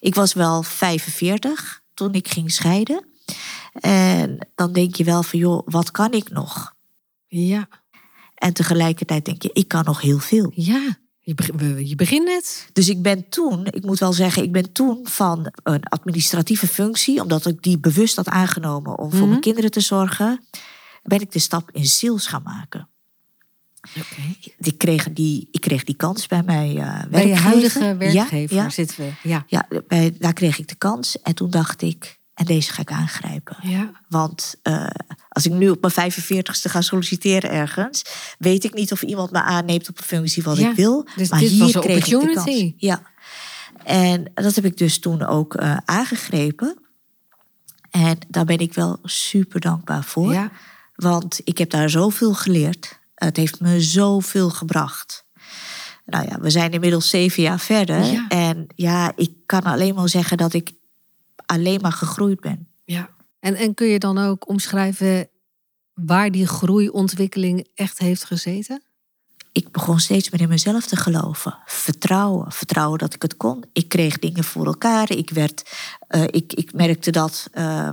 [0.00, 3.04] ik was wel 45 toen ik ging scheiden.
[3.80, 6.74] En dan denk je wel van, joh, wat kan ik nog?
[7.26, 7.68] Ja,
[8.34, 10.52] En tegelijkertijd denk je, ik kan nog heel veel.
[10.54, 10.98] ja.
[11.22, 12.68] Je, begint net.
[12.72, 17.22] Dus ik ben toen, ik moet wel zeggen, ik ben toen van een administratieve functie,
[17.22, 19.28] omdat ik die bewust had aangenomen om voor Mhm.
[19.28, 20.44] mijn kinderen te zorgen,
[21.02, 22.88] ben ik de stap in sales gaan maken.
[23.98, 24.50] Oké.
[24.58, 27.10] Ik kreeg die, ik kreeg die kans bij mijn eh werkgever.
[27.10, 29.28] Bij je huidige Ja, werkgever Ja, zitten we.
[29.28, 29.44] Ja.
[29.46, 31.20] ja bij, daar kreeg ik de kans.
[31.22, 33.56] En toen dacht ik, en deze ga ik aangrijpen.
[33.62, 33.90] Ja.
[34.08, 34.86] Want eh,
[35.28, 38.02] als ik nu op mijn 45ste ga solliciteren ergens,
[38.38, 41.06] weet ik niet of iemand me aanneemt op een functie wat Ja, ik wil.
[41.16, 42.60] dus maar dit hier was een kreeg ik de opportunity.
[42.60, 42.74] kans.
[42.76, 43.02] Ja.
[43.84, 46.78] En dat heb ik dus toen ook eh, aangegrepen.
[47.90, 50.32] En daar ben ik wel super dankbaar voor.
[50.32, 50.50] Ja.
[50.94, 52.98] Want ik heb daar zoveel geleerd.
[53.14, 55.24] Het heeft me zoveel gebracht.
[56.06, 58.04] Nou ja, we zijn inmiddels zeven jaar verder.
[58.04, 58.28] Ja.
[58.28, 60.72] En ja, ik kan alleen maar zeggen dat ik
[61.50, 62.68] alleen maar gegroeid ben.
[62.84, 63.10] Ja.
[63.40, 65.28] En, en kun je dan ook omschrijven
[65.94, 68.82] waar die groeiontwikkeling echt heeft gezeten?
[69.52, 71.58] ik begon steeds meer in mezelf te geloven.
[71.66, 72.52] Vertrouwen.
[72.52, 73.64] Vertrouwen dat ik het kon.
[73.72, 75.10] Ik kreeg dingen voor elkaar.
[75.10, 75.70] Ik, werd,
[76.08, 77.88] eh, ik, ik merkte dat, eh,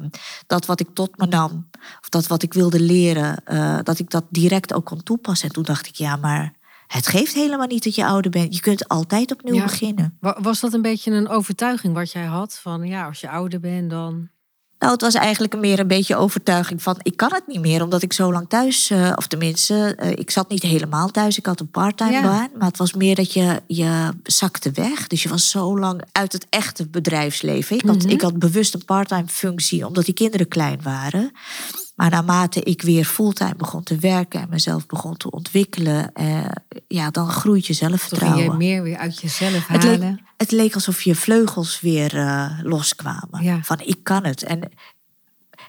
[0.47, 1.69] dat wat ik tot me nam,
[2.01, 5.47] of dat wat ik wilde leren, eh, dat ik dat direct ook kon toepassen.
[5.47, 6.53] En toen dacht ik, ja, maar
[6.87, 8.55] het geeft helemaal niet dat je ouder bent.
[8.55, 9.63] Je kunt altijd opnieuw Ja.
[9.63, 10.17] beginnen.
[10.19, 12.59] Wa- Was dat een beetje een overtuiging wat jij had?
[12.61, 14.29] Van ja, als je ouder bent, dan.
[14.79, 18.01] Nou, het was eigenlijk meer een beetje overtuiging van ik kan het niet meer, omdat
[18.01, 21.37] ik zo lang thuis, eh, of tenminste, eh, ik zat niet helemaal thuis.
[21.37, 22.21] Ik had een parttime Ja.
[22.21, 25.07] baan, maar het was meer dat je, je zakte weg.
[25.07, 27.75] Dus je was zo lang uit het echte bedrijfsleven.
[27.75, 28.09] Ik had, Mhm.
[28.09, 31.31] ik had bewust een parttime functie, omdat die kinderen klein waren.
[31.97, 36.45] Maar naarmate ik weer fulltime begon te werken en mezelf begon te ontwikkelen, eh,
[36.87, 38.43] ja, dan groeit je Toen ging zelfvertrouwen.
[38.51, 39.99] je meer weer uit jezelf Het halen.
[39.99, 43.43] leek, het leek alsof je vleugels weer eh, loskwamen.
[43.43, 43.59] Ja.
[43.63, 44.43] Van ik kan het.
[44.43, 44.71] En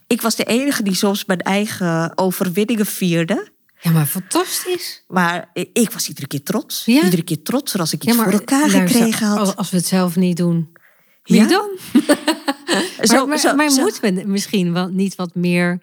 [0.06, 3.48] ik was de enige die soms mijn eigen overwinningen vierde.
[3.80, 5.04] Ja, maar fantastisch.
[5.08, 6.84] Maar ik was iedere keer trots.
[6.84, 7.02] Ja.
[7.02, 9.56] Iedere keer trots als ik iets Ja, voor elkaar luister, gekregen had.
[9.56, 10.72] Als, we het zelf niet doen,
[11.22, 11.46] wie Ja?
[11.48, 11.68] dan?
[13.00, 15.80] Zo- maar maar, zo- maar zo- moeten we misschien wel niet wat meer...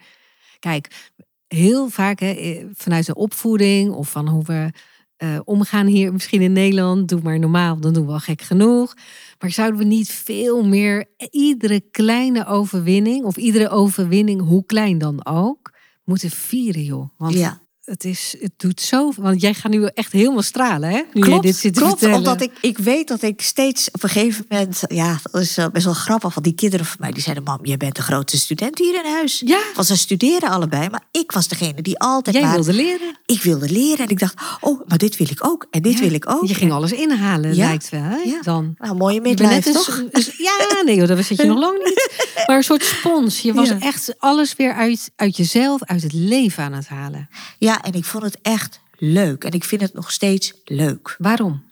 [0.65, 1.13] Kijk,
[1.47, 4.69] heel vaak hè, eh, vanuit de opvoeding of van hoe we
[5.15, 7.09] eh, omgaan hier misschien in Nederland.
[7.09, 8.93] Doe maar normaal, dan doen we al gek genoeg.
[9.39, 13.25] Maar zouden we niet veel meer iedere kleine overwinning...
[13.25, 15.73] of iedere overwinning, hoe klein dan ook,
[16.03, 17.09] moeten vieren, joh?
[17.17, 17.61] Want Ja.
[17.85, 19.11] Het, is, het doet zo.
[19.17, 21.01] Want jij gaat nu echt helemaal stralen, hè?
[21.13, 22.17] Nu klopt, dit zit te klopt vertellen.
[22.17, 24.81] omdat ik, ik weet dat ik steeds op een gegeven moment...
[24.87, 27.43] Ja, dat is eh, best wel grappig, want die kinderen van mij die zeiden...
[27.43, 29.41] Mam, jij bent de grootste student hier in huis.
[29.45, 29.59] Ja.
[29.75, 32.53] Want ze studeren allebei, maar ik was degene die altijd Jij maar...
[32.55, 33.17] wilde leren.
[33.25, 35.99] Ik wilde leren en ik dacht, oh, maar dit wil ik ook en dit Ja.
[35.99, 36.45] wil ik ook.
[36.47, 37.65] Je ging alles inhalen, Ja.
[37.67, 38.15] lijkt wel, hè?
[38.17, 38.41] Ja.
[38.41, 38.73] Dan.
[38.77, 39.87] Nou, mooie midlife, toch?
[40.11, 42.03] een- ja, nee, joh, dat zit je nog lang niet.
[42.47, 43.41] Maar een soort spons.
[43.41, 47.29] Je was echt alles weer uit, uit jezelf, uit het leven aan het halen.
[47.59, 49.43] Ja, en ik vond het echt leuk.
[49.43, 51.15] En ik vind het nog steeds leuk.
[51.17, 51.63] Waarom?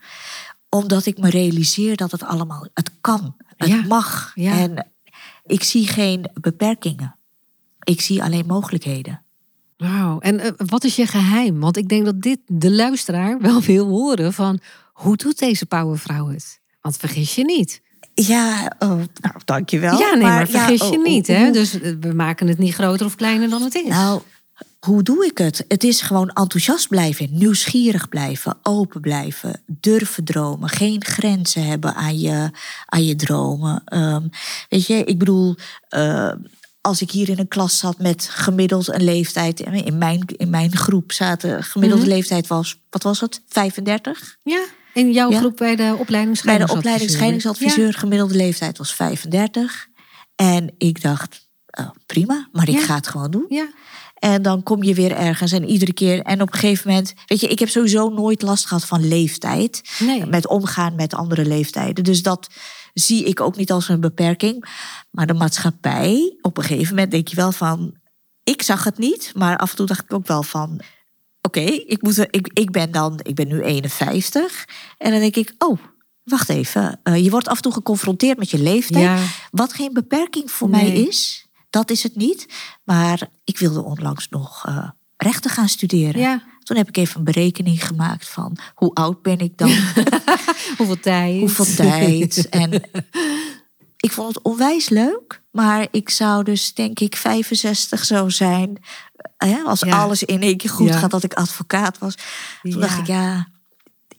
[0.70, 4.32] Omdat ik me realiseer dat het allemaal, het kan, het Ja, mag.
[4.36, 4.58] ja.
[4.58, 4.88] En
[5.46, 7.16] ik zie geen beperkingen.
[7.84, 9.22] Ik zie alleen mogelijkheden.
[9.78, 10.20] Wauw.
[10.20, 11.60] En eh, wat is je geheim?
[11.60, 14.60] Want ik denk dat dit de luisteraar wel wil horen van...
[14.94, 16.60] hoe doet deze powervrouw het?
[16.82, 17.82] Want vergis je niet.
[18.14, 20.00] Ja, oh, nou, dankjewel.
[20.00, 21.30] ja, nee, maar, vergis ja, je oh, niet.
[21.30, 21.52] oh, Hè?
[21.52, 23.88] Dus eh, we maken het niet groter of kleiner dan het is.
[23.88, 24.22] Nou,
[24.86, 25.66] hoe doe ik het?
[25.68, 32.20] Het is gewoon enthousiast blijven, nieuwsgierig blijven, open blijven, durven dromen, geen grenzen hebben aan
[32.20, 32.50] je,
[32.86, 33.82] aan je dromen.
[33.86, 34.28] Ehm,
[34.70, 35.56] weet je, ik bedoel,
[35.90, 36.32] eh,
[36.82, 40.76] als ik hier in een klas zat met gemiddeld een leeftijd, in mijn, in mijn
[40.76, 42.14] groep zaten gemiddelde Mhm.
[42.14, 43.42] leeftijd was, wat was het?
[43.48, 44.36] 35?
[44.44, 45.40] ja, in jouw Ja.
[45.40, 46.78] groep bij de Bij de opleidingsscheidingsadviseur.
[46.78, 49.88] opleiding scheidingsadviseur, gemiddelde leeftijd was 35.
[50.36, 51.48] En ik dacht,
[51.80, 52.82] oh, prima, maar ik Ja.
[52.86, 53.46] ga het gewoon doen.
[53.50, 53.68] Ja,
[54.24, 56.22] En dan kom je weer ergens en iedere keer.
[56.22, 57.14] En op een gegeven moment.
[57.26, 59.82] Weet je, ik heb sowieso nooit last gehad van leeftijd.
[60.00, 60.26] nee.
[60.26, 62.04] Met omgaan met andere leeftijden.
[62.04, 62.48] Dus dat
[62.94, 64.66] zie ik ook niet als een beperking.
[65.12, 67.94] Maar de maatschappij, op een gegeven moment denk je wel van.
[68.44, 70.82] Ik zag het niet, maar af en toe dacht ik ook wel van.
[71.42, 74.66] Oké, ik moet ik, ik ben dan, ik ben nu 51.
[74.98, 75.78] En dan denk ik, oh,
[76.24, 77.00] wacht even.
[77.04, 79.04] eh, je wordt af en toe geconfronteerd met je leeftijd.
[79.04, 79.18] Ja.
[79.52, 80.84] Wat geen beperking voor Nee.
[80.92, 81.43] mij is,
[81.74, 82.46] dat is het niet.
[82.84, 86.22] Maar ik wilde onlangs nog eh, rechten gaan studeren.
[86.22, 89.70] ja, Toen heb ik even een berekening gemaakt van hoe oud ben ik dan,
[90.78, 91.40] hoeveel tijd.
[91.40, 92.50] hoeveel tijd.
[92.50, 92.82] En
[93.98, 98.78] ik vond het onwijs leuk, maar ik zou dus denk ik 65 zo zijn.
[99.38, 100.02] eh, Hè, als Ja.
[100.02, 100.98] alles in één keer goed Ja.
[100.98, 102.16] gaat, dat ik advocaat was.
[102.62, 103.48] Toen dacht ik, ja,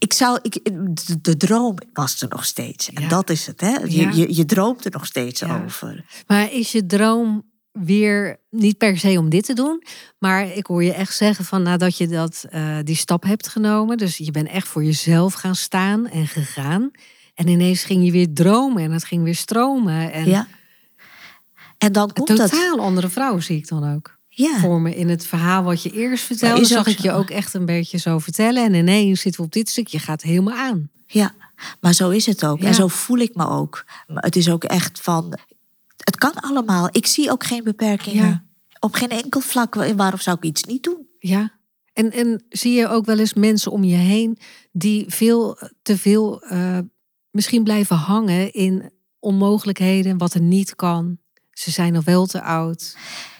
[0.04, 2.90] ik zou, ik, de, de droom was er nog steeds.
[2.92, 3.08] En Ja.
[3.08, 3.70] dat is het, hè?
[3.76, 4.10] Je, Ja.
[4.10, 5.62] je, je droomt er nog steeds Ja.
[5.64, 6.04] over.
[6.26, 9.82] Maar is je droom weer niet per se om dit te doen?
[10.18, 13.96] Maar ik hoor je echt zeggen van nadat je dat, eh, die stap hebt genomen.
[13.96, 16.90] Dus je bent echt voor jezelf gaan staan en gegaan.
[17.34, 20.12] En ineens ging je weer dromen en het ging weer stromen.
[20.12, 20.46] En Ja.
[21.78, 22.50] En dan een komt dat.
[22.50, 24.18] totaal andere vrouw zie ik dan ook.
[24.36, 24.58] Ja.
[24.58, 27.64] Voor me in het verhaal wat je eerst vertelde, zag ik je ook echt een
[27.64, 28.64] beetje zo vertellen.
[28.64, 30.90] En ineens zitten we op dit stuk, je gaat helemaal aan.
[31.06, 31.34] Ja,
[31.80, 32.60] maar zo is het ook.
[32.60, 32.66] Ja.
[32.66, 33.84] En zo voel ik me ook.
[34.06, 35.38] Het is ook echt van.
[35.96, 36.88] Het kan allemaal.
[36.90, 38.26] Ik zie ook geen beperkingen.
[38.26, 38.44] Ja.
[38.80, 39.74] Op geen enkel vlak.
[39.74, 41.06] Waarom zou ik iets niet doen?
[41.18, 41.52] Ja.
[41.92, 44.38] En, en zie je ook wel eens mensen om je heen
[44.72, 46.78] die veel te veel eh,
[47.30, 51.18] misschien blijven hangen in onmogelijkheden, wat er niet kan.
[51.50, 52.96] Ze zijn nog wel te oud.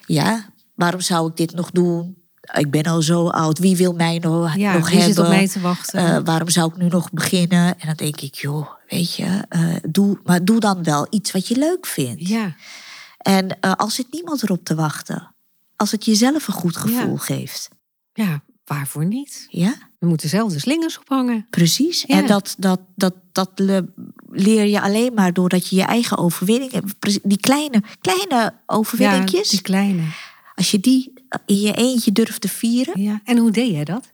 [0.06, 2.16] Ja, waarom zou ik dit nog doen?
[2.52, 3.58] Ik ben al zo oud.
[3.58, 5.14] Wie wil mij nog, Ja, nog wie hebben?
[5.14, 5.98] zit op mij te wachten?
[6.14, 7.80] Eh, waarom zou ik nu nog beginnen?
[7.80, 11.48] En dan denk ik, joh, weet je, eh, doe, maar doe dan wel iets wat
[11.48, 12.28] je leuk vindt.
[12.28, 12.54] ja,
[13.18, 15.34] En eh, als zit niemand erop te wachten.
[15.76, 17.18] Als het jezelf een goed gevoel Ja.
[17.18, 17.68] geeft.
[18.12, 19.46] ja, waarvoor niet?
[19.50, 19.74] Ja?
[19.98, 21.46] We moeten zelf de slingers ophangen.
[21.50, 22.04] Precies.
[22.06, 22.14] Ja.
[22.16, 23.88] En dat, dat, dat, dat le-
[24.30, 29.48] leer je alleen maar doordat je je eigen overwinningen, pre- die kleine, kleine Ja, overwinningjes,
[29.48, 30.02] die kleine.
[30.54, 31.12] Als je die
[31.46, 33.02] in je eentje durft te vieren.
[33.02, 33.20] Ja.
[33.24, 34.12] En hoe deed jij dat?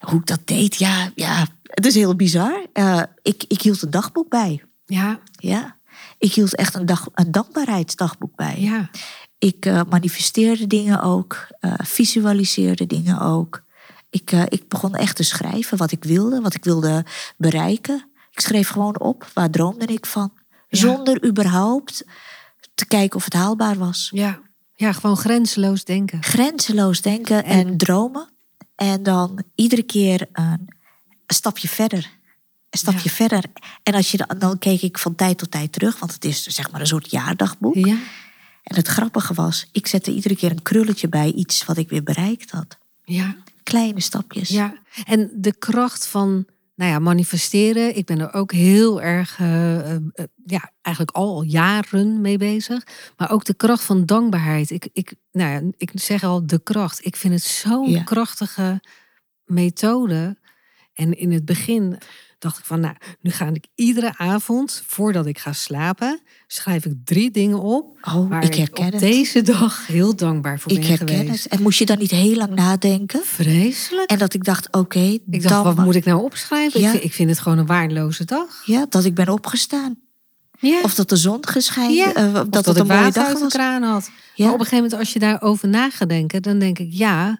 [0.00, 2.66] Hoe ik dat deed, ja, ja het is heel bizar.
[2.72, 4.62] Eh, ik, ik hield een dagboek bij.
[4.86, 5.74] Ja, Ja.
[6.18, 8.60] Ik hield echt een, dag, een dankbaarheidsdagboek bij.
[8.60, 8.90] ja,
[9.38, 13.62] Ik eh, manifesteerde dingen ook, eh, visualiseerde dingen ook.
[14.10, 17.04] Ik, ik begon echt te schrijven wat ik wilde, wat ik wilde
[17.36, 18.10] bereiken.
[18.30, 20.32] Ik schreef gewoon op, waar droomde ik van?
[20.68, 20.78] Ja.
[20.78, 22.04] Zonder überhaupt
[22.74, 24.10] te kijken of het haalbaar was.
[24.14, 24.44] ja.
[24.76, 26.22] Ja, gewoon grenzeloos denken.
[26.22, 28.28] Grenzeloos denken en, dromen.
[28.74, 30.68] En dan iedere keer een
[31.26, 32.10] stapje verder.
[32.70, 33.14] Een stapje Ja.
[33.14, 33.44] verder.
[33.82, 36.42] En als je dan, dan keek ik van tijd tot tijd terug, want het is
[36.46, 37.74] zeg maar een soort jaardagboek.
[37.74, 37.96] Ja,
[38.62, 42.02] En het grappige was, ik zette iedere keer een krulletje bij iets wat ik weer
[42.02, 42.78] bereikt had.
[43.04, 43.36] ja.
[43.62, 44.48] Kleine stapjes.
[44.48, 44.74] Ja,
[45.04, 46.46] en de kracht van
[46.76, 47.96] nou ja, manifesteren.
[47.96, 52.86] Ik ben er ook heel erg, eh, eh, eh, ja, eigenlijk al jaren mee bezig.
[53.16, 54.70] Maar ook de kracht van dankbaarheid.
[54.70, 57.04] Ik, ik, nou ja, ik zeg al de kracht.
[57.06, 58.02] Ik vind het zo'n Ja.
[58.02, 58.80] krachtige
[59.44, 60.36] methode.
[60.94, 61.98] En in het begin
[62.38, 66.92] dacht ik van, nou, nu ga ik iedere avond, voordat ik ga slapen, schrijf ik
[67.04, 67.98] drie dingen op.
[68.02, 71.42] Oh, waar ik herken op deze dag heel dankbaar voor Ik ben herken geweest.
[71.42, 71.52] het.
[71.52, 73.20] En moest je dan niet heel lang nadenken?
[73.24, 74.10] Vreselijk.
[74.10, 76.80] En dat ik dacht, oké, Ik dacht, dan wat moet ik nou opschrijven?
[76.80, 76.86] Ja.
[76.86, 78.62] Ik, vind, ik vind het gewoon een waardeloze dag.
[78.64, 79.98] Ja, dat ik ben opgestaan.
[80.58, 80.80] Ja.
[80.82, 81.94] Of dat de zon geschijnt.
[81.94, 83.52] Ja, eh, Of dat, dat, het ik een mooie dag uit de was.
[83.52, 84.10] kraan had.
[84.34, 84.44] Ja.
[84.44, 87.38] Maar op een gegeven moment, als je daarover na gaat denken, dan denk ik ja.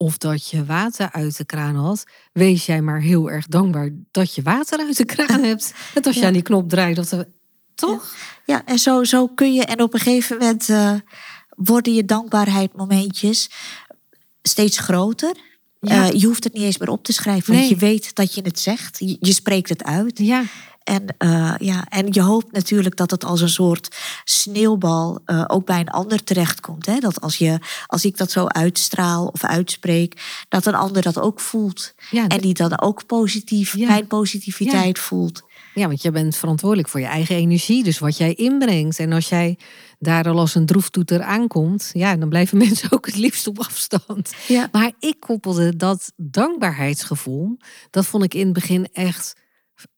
[0.00, 2.04] Of dat je water uit de kraan had.
[2.32, 5.72] Wees jij maar heel erg dankbaar dat je water uit de kraan hebt.
[5.94, 6.96] Net als je aan die knop draait.
[6.96, 7.28] Dat er,
[7.74, 8.14] toch?
[8.46, 9.64] Ja, en zo, zo kun je.
[9.64, 10.94] En op een gegeven moment eh,
[11.48, 13.50] worden je dankbaarheidmomentjes
[14.42, 15.34] steeds groter.
[15.80, 16.06] Ja.
[16.08, 17.68] Eh, je hoeft het niet eens meer op te schrijven, want Nee.
[17.68, 18.98] je weet dat je het zegt.
[18.98, 20.18] Je, je spreekt het uit.
[20.18, 20.42] Ja,
[20.88, 25.66] En, eh, ja, en je hoopt natuurlijk dat het als een soort sneeuwbal eh, ook
[25.66, 26.86] bij een ander terechtkomt.
[26.86, 26.98] Hè?
[26.98, 31.40] Dat als, je, als ik dat zo uitstraal of uitspreek, dat een ander dat ook
[31.40, 31.94] voelt.
[32.10, 33.86] ja, En die dan ook positief, Ja.
[33.86, 35.42] mijn positiviteit voelt.
[35.74, 37.84] ja, want je bent verantwoordelijk voor je eigen energie.
[37.84, 38.98] Dus wat jij inbrengt.
[38.98, 39.58] En als jij
[39.98, 41.90] daar al als een droeftoeter aankomt.
[41.92, 44.32] Ja, dan blijven mensen ook het liefst op afstand.
[44.48, 44.68] Ja.
[44.72, 47.56] Maar ik koppelde dat dankbaarheidsgevoel.
[47.90, 49.34] Dat vond ik in het begin echt.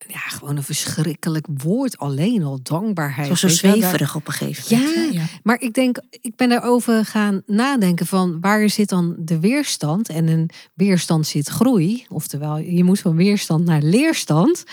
[0.08, 2.58] Ja, gewoon een verschrikkelijk woord alleen al.
[2.62, 3.28] Dankbaarheid.
[3.38, 3.48] Zo,
[3.80, 5.12] zweverig op een gegeven moment.
[5.14, 10.08] Ja, maar ik denk, ik ben daarover gaan nadenken van waar zit dan de weerstand?
[10.08, 14.64] En een weerstand zit groei, oftewel je moet van weerstand naar leerstand.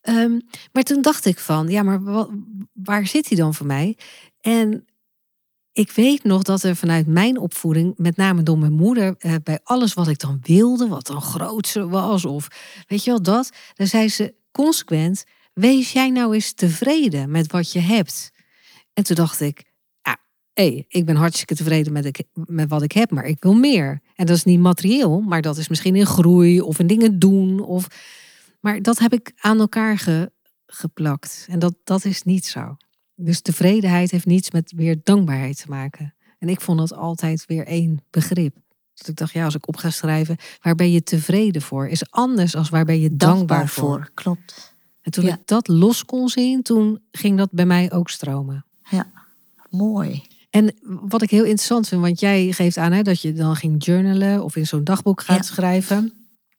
[0.00, 0.38] Ehm,
[0.72, 2.28] maar toen dacht ik van, ja, maar wa-
[2.72, 3.96] waar zit die dan voor mij?
[4.40, 4.84] En
[5.72, 9.60] ik weet nog dat er vanuit mijn opvoeding, met name door mijn moeder, eh, bij
[9.62, 12.48] alles wat ik dan wilde, wat dan grootste was, of
[12.86, 17.72] weet je wel dat, dan zei ze consequent: wees jij nou eens tevreden met wat
[17.72, 18.32] je hebt.
[18.92, 20.18] En toen dacht ik, ja,
[20.52, 24.00] hé, ik ben hartstikke tevreden met, met wat ik heb, maar ik wil meer.
[24.14, 27.60] En dat is niet materieel, maar dat is misschien in groei of in dingen doen.
[27.60, 27.86] Of...
[28.60, 30.32] Maar dat heb ik aan elkaar ge-
[30.66, 31.46] geplakt.
[31.48, 32.76] En dat, dat is niet zo.
[33.14, 36.14] Dus tevredenheid heeft niets met weer dankbaarheid te maken.
[36.38, 38.56] En ik vond dat altijd weer één begrip.
[38.94, 41.88] Dus ik dacht, ja, als ik op ga schrijven, waar ben je tevreden voor?
[41.88, 43.88] Is anders dan waar ben je dankbaar, Dankbaar voor?
[43.88, 44.72] voor, klopt.
[45.02, 45.34] En toen Ja.
[45.34, 48.64] ik dat los kon zien, toen ging dat bij mij ook stromen.
[48.90, 49.06] Ja,
[49.70, 50.22] mooi.
[50.50, 53.84] En wat ik heel interessant vind, want jij geeft aan hè, dat je dan ging
[53.84, 55.42] journalen of in zo'n dagboek gaat Ja.
[55.54, 56.12] schrijven.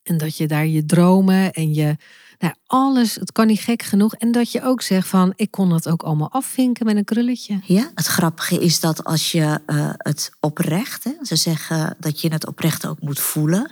[0.03, 1.95] En dat je daar je dromen en je,
[2.39, 4.13] nou alles, het kan niet gek genoeg.
[4.15, 7.59] En dat je ook zegt van, ik kon dat ook allemaal afvinken met een krulletje.
[7.63, 12.31] Ja, het grappige is dat als je eh, het oprecht, hè, ze zeggen dat je
[12.31, 13.71] het oprecht ook moet voelen.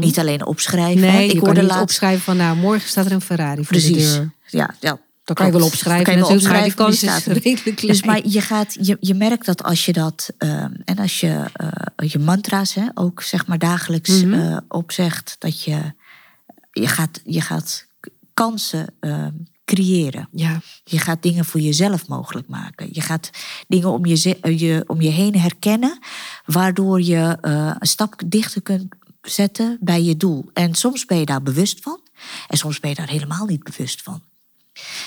[0.00, 1.02] Niet alleen opschrijven.
[1.02, 1.08] hè.
[1.08, 1.16] Mhm.
[1.16, 3.76] Nee, ik je kan hoorde niet opschrijven van, nou, morgen staat er een Ferrari voor
[3.76, 4.12] de Precies.
[4.14, 4.30] deur.
[4.46, 4.98] Ja, ja.
[5.24, 7.92] Dat kan je wel opschrijven kan je wel natuurlijk, maar die opschrijven, kans redelijk klein.
[7.92, 11.44] Dus maar je, gaat, je, je merkt dat als je dat ehm, en als je
[11.52, 14.32] eh, je mantra's hè, ook zeg maar dagelijks Mhm.
[14.34, 15.78] eh, opzegt, dat je,
[16.72, 17.86] je, gaat, je gaat
[18.34, 19.32] kansen ehm,
[19.64, 20.28] creëren.
[20.32, 22.88] Ja, Je gaat dingen voor jezelf mogelijk maken.
[22.92, 23.30] Je gaat
[23.68, 25.98] dingen om je, eh, je, om je heen herkennen,
[26.44, 30.50] waardoor je eh, een stap dichter kunt zetten bij je doel.
[30.52, 32.00] En soms ben je daar bewust van,
[32.48, 34.22] en soms ben je daar helemaal niet bewust van.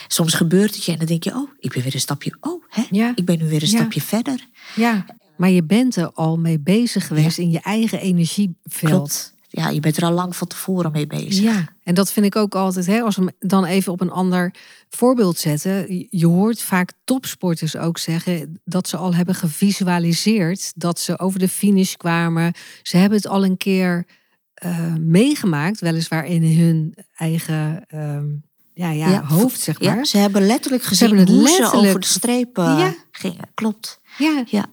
[0.07, 2.63] Soms gebeurt het je en dan denk je, oh, ik ben weer een stapje, oh,
[2.69, 3.11] hè, Ja.
[3.15, 3.77] ik ben nu weer een Ja.
[3.77, 4.47] stapje verder.
[4.75, 5.05] ja.
[5.37, 8.55] Maar je bent er al mee bezig geweest in je eigen energieveld.
[8.79, 9.33] Klopt.
[9.57, 11.43] Ja, je bent er al lang van tevoren mee bezig.
[11.43, 14.11] Ja, en dat vind ik ook altijd, hè, als we hem dan even op een
[14.11, 14.53] ander
[14.89, 16.07] voorbeeld zetten.
[16.09, 21.49] Je hoort vaak topsporters ook zeggen dat ze al hebben gevisualiseerd dat ze over de
[21.49, 22.53] finish kwamen.
[22.81, 24.05] Ze hebben het al een keer
[24.53, 28.25] eh, meegemaakt, weliswaar in hun eigen ehm,
[28.73, 29.95] ja, ja, Ja, hoofd, zeg maar.
[29.97, 32.93] Ja, ze hebben letterlijk gezien hebben het hoe ze letterlijk- over de streep Ja.
[33.11, 33.49] gingen.
[33.53, 33.99] Klopt.
[34.17, 34.65] Ja, Ja.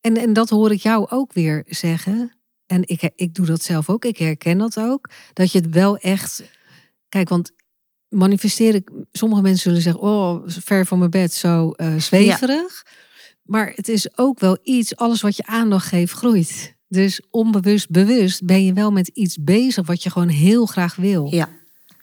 [0.00, 2.32] En, en dat hoor ik jou ook weer zeggen.
[2.72, 4.04] En ik, ik doe dat zelf ook.
[4.04, 5.10] Ik herken dat ook.
[5.32, 6.42] Dat je het wel echt.
[7.08, 7.52] Kijk, want
[8.08, 8.84] manifesteren.
[9.12, 12.86] Sommige mensen zullen zeggen: Oh, ver van mijn bed, zo eh, zweverig.
[13.42, 14.96] Maar het is ook wel iets.
[14.96, 16.74] Alles wat je aandacht geeft, groeit.
[16.88, 21.34] Dus onbewust, bewust ben je wel met iets bezig wat je gewoon heel graag wil.
[21.34, 21.48] Ja,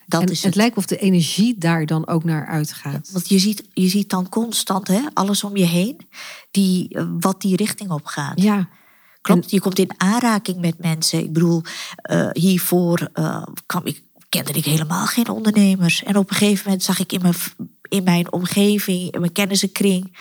[0.07, 0.45] dat en is het.
[0.45, 0.55] het.
[0.55, 3.09] lijkt of de energie daar dan ook naar uitgaat.
[3.11, 6.07] Want je ziet, je ziet dan constant hè, alles om je heen,
[6.51, 8.41] die, eh, wat die richting op gaat.
[8.41, 8.69] Ja,
[9.21, 11.19] Klopt, je komt in aanraking met mensen.
[11.19, 11.61] Ik bedoel,
[11.95, 16.03] eh, hiervoor eh, kwam ik, kende ik helemaal geen ondernemers.
[16.03, 17.35] En op een gegeven moment zag ik in mijn,
[17.89, 20.17] in mijn omgeving, in mijn kennissenkring,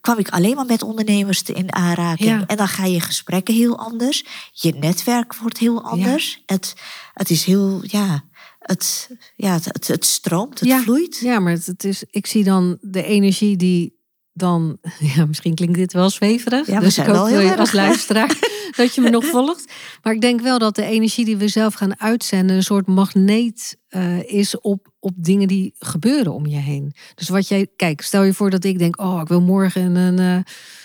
[0.00, 2.28] kwam ik alleen maar met ondernemers in aanraking.
[2.28, 2.46] Ja.
[2.46, 4.24] En dan ga je gesprekken heel anders.
[4.52, 6.42] Je netwerk wordt heel anders.
[6.46, 6.74] Het,
[7.12, 8.24] het is heel, ja,
[8.58, 11.18] het, ja, het, het, het stroomt, het ja, vloeit.
[11.18, 13.97] Ja, maar het, het is, ik zie dan de energie die
[14.38, 14.78] dan,
[15.14, 16.66] ja, misschien klinkt dit wel zweverig.
[16.66, 17.72] Ja, we dus zijn ik hoop wel heel je als erg.
[17.72, 18.38] luisteraar
[18.76, 19.72] dat je me nog volgt.
[20.02, 23.78] Maar ik denk wel dat de energie die we zelf gaan uitzenden een soort magneet
[23.88, 26.92] eh, is op, op dingen die gebeuren om je heen.
[27.14, 30.20] Dus wat jij, kijk, stel je voor dat ik denk, oh, ik wil morgen een
[30.20, 30.38] uh,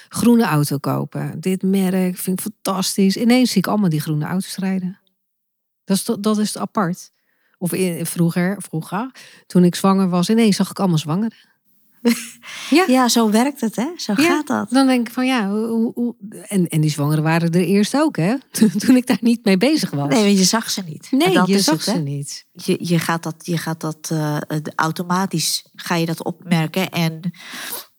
[0.09, 1.39] groene auto kopen.
[1.39, 3.17] Dit merk vind ik fantastisch.
[3.17, 4.99] Ineens zie ik allemaal die groene auto's rijden.
[5.83, 7.11] Dat is, dat is apart.
[7.57, 9.11] Of in, vroeger, vroeger,
[9.47, 11.52] toen ik zwanger was, ineens zag ik allemaal zwangeren.
[12.69, 12.83] Ja.
[12.87, 13.87] ja, zo werkt het, hè?
[13.97, 14.69] Zo Ja, gaat dat.
[14.69, 16.15] Dan denk ik van ja, hoe, hoe,
[16.47, 18.35] en, en die zwangeren waren er eerst ook, hè?
[18.77, 20.07] Toen, ik daar niet mee bezig was.
[20.09, 21.07] Nee, want je zag ze niet.
[21.11, 21.91] Nee, dat je zag het, hè?
[21.91, 22.45] ze niet.
[22.51, 24.37] Je, je gaat dat, je gaat dat eh,
[24.75, 26.89] automatisch ga je dat opmerken.
[26.89, 27.31] En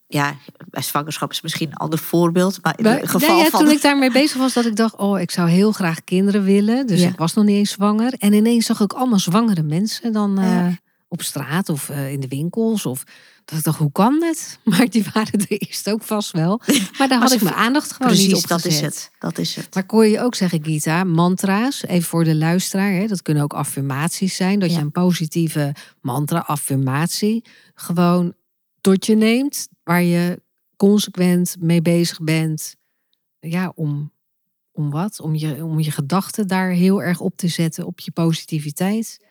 [0.06, 0.36] ja,
[0.70, 2.58] bij zwangerschap is misschien een ander voorbeeld.
[2.62, 3.60] Maar in het geval nee, ja, van...
[3.60, 6.86] Toen ik daarmee bezig was, dat ik dacht, oh, ik zou heel graag kinderen willen.
[6.86, 7.08] Dus Ja.
[7.08, 8.14] ik was nog niet eens zwanger.
[8.18, 10.66] En ineens zag ik allemaal zwangere mensen dan eh,
[11.08, 12.86] op straat of eh, in de winkels.
[12.86, 13.04] Of
[13.44, 14.58] dat ik dacht, hoe kan het?
[14.64, 16.60] Maar die waren er eerst ook vast wel.
[16.98, 19.10] Maar daar had ik mijn aandacht gewoon Precies, niet op dat is het.
[19.18, 19.74] Dat is het.
[19.74, 23.52] Maar hoor je ook zeggen, Gita, mantra's, even voor de luisteraar, hè, dat kunnen ook
[23.54, 24.58] affirmaties zijn.
[24.58, 24.76] Dat Ja.
[24.76, 28.34] je een positieve mantra, affirmatie, gewoon
[28.80, 30.42] tot je neemt, waar je
[30.76, 32.76] consequent mee bezig bent.
[33.40, 34.12] Ja, om,
[34.72, 35.20] om wat?
[35.20, 39.23] Om je, om je gedachten daar heel erg op te zetten, op je positiviteit.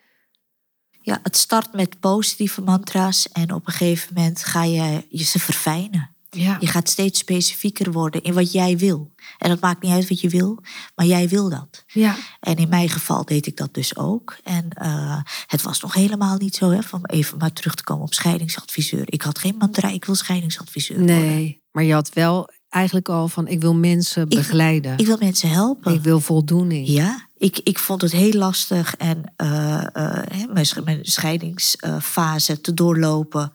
[1.06, 3.28] Ja, het start met positieve mantra's.
[3.32, 6.10] En op een gegeven moment ga je, je ze verfijnen.
[6.30, 9.12] Ja, Je gaat steeds specifieker worden in wat jij wil.
[9.38, 10.58] En dat maakt niet uit wat je wil,
[10.94, 11.84] maar jij wil dat.
[11.86, 14.36] ja, En in mijn geval deed ik dat dus ook.
[14.42, 18.04] En eh, het was nog helemaal niet zo, hè, van even maar terug te komen
[18.04, 19.02] op scheidingsadviseur.
[19.06, 21.16] Ik had geen mantra, ik wil scheidingsadviseur worden.
[21.16, 21.62] nee.
[21.72, 24.98] Maar je had wel eigenlijk al van, ik wil mensen begeleiden.
[24.98, 25.94] Ik wil mensen helpen.
[25.94, 26.88] Ik wil voldoening.
[26.88, 33.52] Ja, ik, ik vond het heel lastig en eh, eh, mijn, mijn scheidingsfase te doorlopen.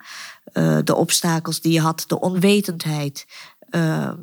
[0.54, 3.26] eh, de obstakels die je had, de onwetendheid.
[3.70, 4.18] Ehm,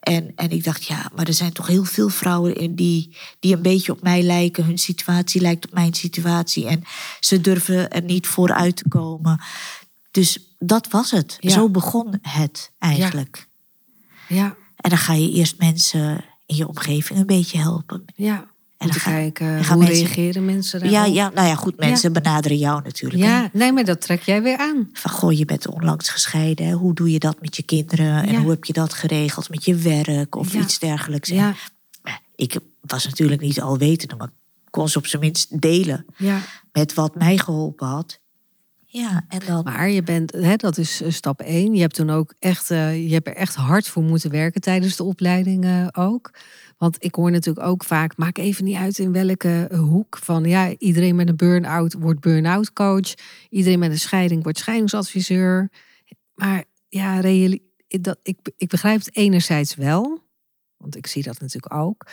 [0.00, 3.54] en, en ik dacht, ja, maar er zijn toch heel veel vrouwen in die, die
[3.54, 4.64] een beetje op mij lijken.
[4.64, 6.66] Hun situatie lijkt op mijn situatie.
[6.66, 6.82] En
[7.20, 9.40] ze durven er niet vooruit te komen.
[10.10, 11.36] Dus dat was het.
[11.40, 11.50] Ja.
[11.50, 13.36] Zo begon het eigenlijk.
[13.36, 13.49] Ja,
[14.76, 18.04] En dan ga je eerst mensen in je omgeving een beetje helpen.
[18.14, 18.48] ja.
[18.78, 21.14] En dan ga- kijken, dan gaan hoe mensen- reageren mensen Ja, daarop?
[21.14, 23.22] ja, nou ja, goed, mensen benaderen jou natuurlijk.
[23.22, 23.28] hè.
[23.28, 24.88] Ja, nee, maar dat trek jij weer aan.
[24.92, 26.66] Van, goh, je bent onlangs gescheiden.
[26.66, 26.72] hè.
[26.72, 28.22] Hoe doe je dat met je kinderen?
[28.26, 28.40] En Ja.
[28.40, 30.60] hoe heb je dat geregeld met je werk of Ja.
[30.60, 31.28] iets dergelijks?
[31.28, 31.54] Ja,
[32.02, 34.26] eh, ik was natuurlijk niet alwetende, maar
[34.64, 36.40] ik kon ze op zijn minst delen ja.
[36.72, 38.19] met wat mij geholpen had.
[38.92, 39.64] Ja, en dan...
[39.64, 41.74] Maar je bent, hè, dat is eh, stap één.
[41.74, 44.96] Je hebt toen ook echt, eh, je hebt er echt hard voor moeten werken tijdens
[44.96, 46.30] de opleiding eh, ook.
[46.76, 50.18] Want ik hoor natuurlijk ook vaak, maak even niet uit in welke hoek.
[50.18, 53.14] Van ja, iedereen met een burn-out wordt burn-out coach.
[53.48, 55.70] Iedereen met een scheiding wordt scheidingsadviseur.
[56.34, 57.20] Maar ja,
[57.88, 60.22] dat, ik, ik begrijp het enerzijds wel.
[60.76, 62.06] Want ik zie dat natuurlijk ook.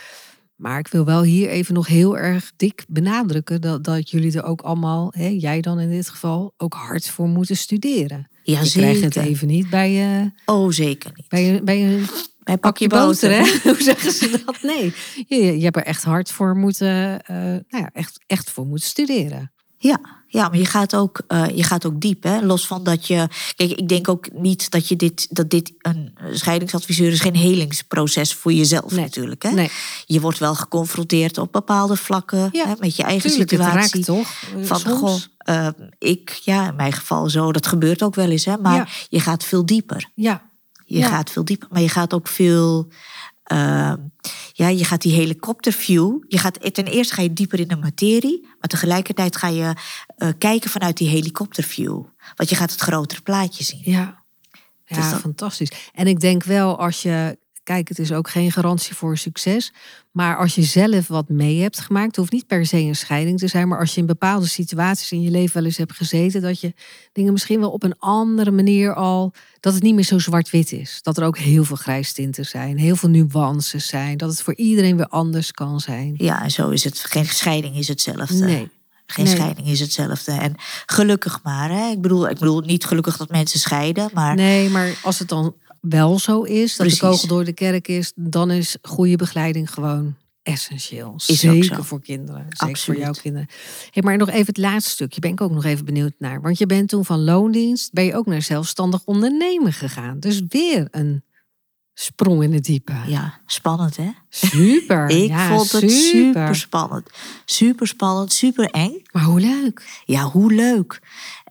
[0.58, 4.44] Maar ik wil wel hier even nog heel erg dik benadrukken dat, dat jullie er
[4.44, 8.28] ook allemaal, hè, jij dan in dit geval, ook hard voor moeten studeren.
[8.42, 11.28] ja, je krijgt het even niet bij je, Oh, zeker niet.
[11.28, 12.04] bij je, bij je
[12.42, 13.42] Bij pakje boter, hè?
[13.70, 14.62] Hoe zeggen ze dat?
[14.62, 14.92] Nee,
[15.26, 18.88] je, je hebt er echt hard voor moeten, eh, nou ja, echt, echt voor moeten
[18.88, 19.52] studeren.
[19.78, 22.22] Ja, ja, maar je gaat ook, eh, je gaat ook diep.
[22.22, 22.40] Hè?
[22.40, 23.28] Los van dat je.
[23.56, 25.26] Kijk, ik denk ook niet dat je dit.
[25.30, 29.42] Dat dit een scheidingsadviseur is geen helingsproces voor jezelf Nee, natuurlijk.
[29.42, 29.50] Hè?
[29.50, 29.70] Nee,
[30.06, 34.04] Je wordt wel geconfronteerd op bepaalde vlakken Ja, hè, met je eigen tuurlijk, het situatie.
[34.04, 34.42] raakt toch?
[34.66, 34.98] Van soms.
[34.98, 35.68] goh, eh,
[35.98, 38.86] ik, ja, in mijn geval zo, dat gebeurt ook wel eens, hè, maar Ja.
[39.08, 40.10] je gaat veel dieper.
[40.14, 40.46] Ja,
[40.90, 41.08] Je Ja.
[41.08, 42.88] gaat veel dieper, maar je gaat ook veel.
[43.48, 43.92] Eh,
[44.52, 46.16] ja, je gaat die helikopterview.
[46.28, 49.72] Je gaat, ten eerste ga je dieper in de materie, maar tegelijkertijd ga je
[50.16, 52.02] eh, kijken vanuit die helikopterview.
[52.36, 53.80] Want je gaat het grotere plaatje zien.
[53.84, 54.24] Ja,
[54.84, 55.72] ja Dus dat- fantastisch.
[55.94, 57.38] En ik denk wel als je,
[57.68, 59.72] kijk, het is ook geen garantie voor succes.
[60.10, 63.46] Maar als je zelf wat mee hebt gemaakt, hoeft niet per se een scheiding te
[63.46, 63.68] zijn.
[63.68, 66.74] Maar als je in bepaalde situaties in je leven wel eens hebt gezeten, dat je
[67.12, 70.98] dingen misschien wel op een andere manier al, dat het niet meer zo zwart-wit is.
[71.02, 74.16] Dat er ook heel veel grijstinten zijn, heel veel nuances zijn.
[74.16, 76.14] Dat het voor iedereen weer anders kan zijn.
[76.16, 76.98] Ja, en zo is het.
[76.98, 78.44] Geen scheiding is hetzelfde.
[78.44, 78.68] Nee.
[79.06, 79.34] Geen Nee.
[79.34, 80.32] scheiding is hetzelfde.
[80.32, 80.54] En
[80.86, 81.70] gelukkig maar.
[81.70, 81.90] Hè?
[81.90, 85.54] Ik, bedoel, ik bedoel niet gelukkig dat mensen scheiden, maar Nee, maar als het dan
[85.80, 90.16] wel zo is, dat de kogel door de kerk is, dan is goede begeleiding gewoon
[90.42, 91.14] essentieel.
[91.26, 92.46] Is Zeker voor kinderen.
[92.48, 93.48] Zeker voor jouw kinderen.
[93.90, 95.20] Hey, maar nog even het laatste stukje.
[95.20, 96.40] Ben ik ook nog even benieuwd naar.
[96.40, 100.20] Want je bent toen van loondienst, ben je ook naar zelfstandig ondernemen gegaan.
[100.20, 101.22] Dus weer een
[101.94, 102.94] sprong in het diepe.
[103.06, 104.10] ja, spannend hè?
[104.28, 105.08] Super.
[105.22, 107.10] Ik ja, vond het super spannend.
[107.44, 109.02] Super spannend, super eng.
[109.12, 110.02] Maar hoe leuk.
[110.04, 111.00] Ja, hoe leuk.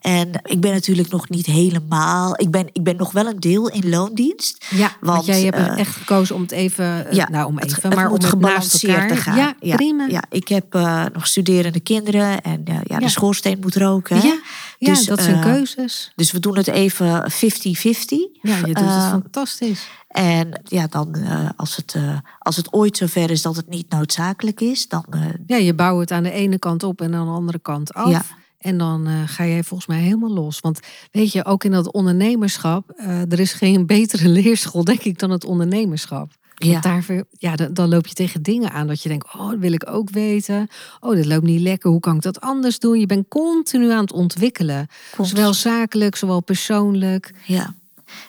[0.00, 2.40] En ik ben natuurlijk nog niet helemaal.
[2.40, 4.66] Ik ben, ik ben nog wel een deel in loondienst.
[4.70, 7.58] Ja, want, Want, jij hebt eh, echt gekozen om het even, eh, ja, nou om
[7.58, 9.36] even, het maar om het gebalanceerd te gaan.
[9.36, 10.06] Ja, Ja, prima.
[10.06, 13.08] Ja, ik heb eh, nog studerende kinderen en ja, de Ja.
[13.08, 14.20] schoorsteen moet roken.
[14.22, 14.38] ja,
[14.78, 16.12] Dus, dat zijn keuzes.
[16.16, 18.30] Dus we doen het even 50-50.
[18.42, 19.86] Ja, je doet het fantastisch.
[20.08, 21.16] En ja, dan
[21.56, 21.96] als, het,
[22.38, 25.04] als het ooit zover is dat het niet noodzakelijk is, dan
[25.46, 28.36] Ja, je bouwt het aan de ene kant op en aan de andere kant af.
[28.58, 30.60] En dan eh, ga jij volgens mij helemaal los.
[30.60, 30.80] Want
[31.10, 35.30] weet je, ook in dat ondernemerschap, eh, er is geen betere leerschool, denk ik, dan
[35.30, 36.30] het ondernemerschap.
[36.54, 36.70] ja.
[36.70, 39.58] Want daarvoor, ja, dan, dan loop je tegen dingen aan dat je denkt, oh, dat
[39.58, 40.68] wil ik ook weten.
[41.00, 43.00] Oh, dit loopt niet lekker, hoe kan ik dat anders doen?
[43.00, 44.86] Je bent continu aan het ontwikkelen.
[45.10, 45.30] Klopt.
[45.30, 47.34] Zowel zakelijk, zowel persoonlijk.
[47.46, 47.74] Ja.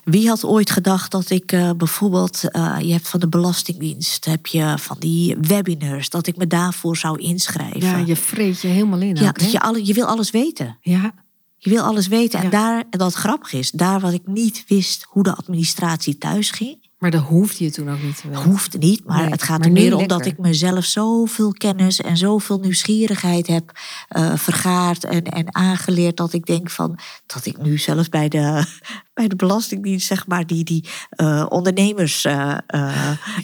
[0.03, 4.47] Wie had ooit gedacht dat ik eh, bijvoorbeeld, eh, je hebt van de Belastingdienst, heb
[4.47, 7.79] je van die webinars, dat ik me daarvoor zou inschrijven.
[7.79, 10.77] Ja, je vreet je helemaal in Ja, ook, dat je, alle, je wil alles weten.
[10.81, 11.13] ja,
[11.57, 12.39] Je wil alles weten.
[12.39, 12.45] Ja.
[12.45, 16.51] En daar, en dat grappig is, daar wat ik niet wist hoe de administratie thuis
[16.51, 18.43] ging, maar dat hoefde je toen ook niet te weten.
[18.43, 19.05] hoeft niet.
[19.05, 23.47] Maar Nee, het gaat er meer om dat ik mezelf zoveel kennis en zoveel nieuwsgierigheid
[23.47, 23.71] heb
[24.07, 26.17] eh, vergaard en, en aangeleerd.
[26.17, 28.63] Dat ik denk van dat ik nu zelfs bij de,
[29.13, 32.25] bij de Belastingdienst, zeg maar, die, die eh, ondernemers.
[32.25, 32.57] eh,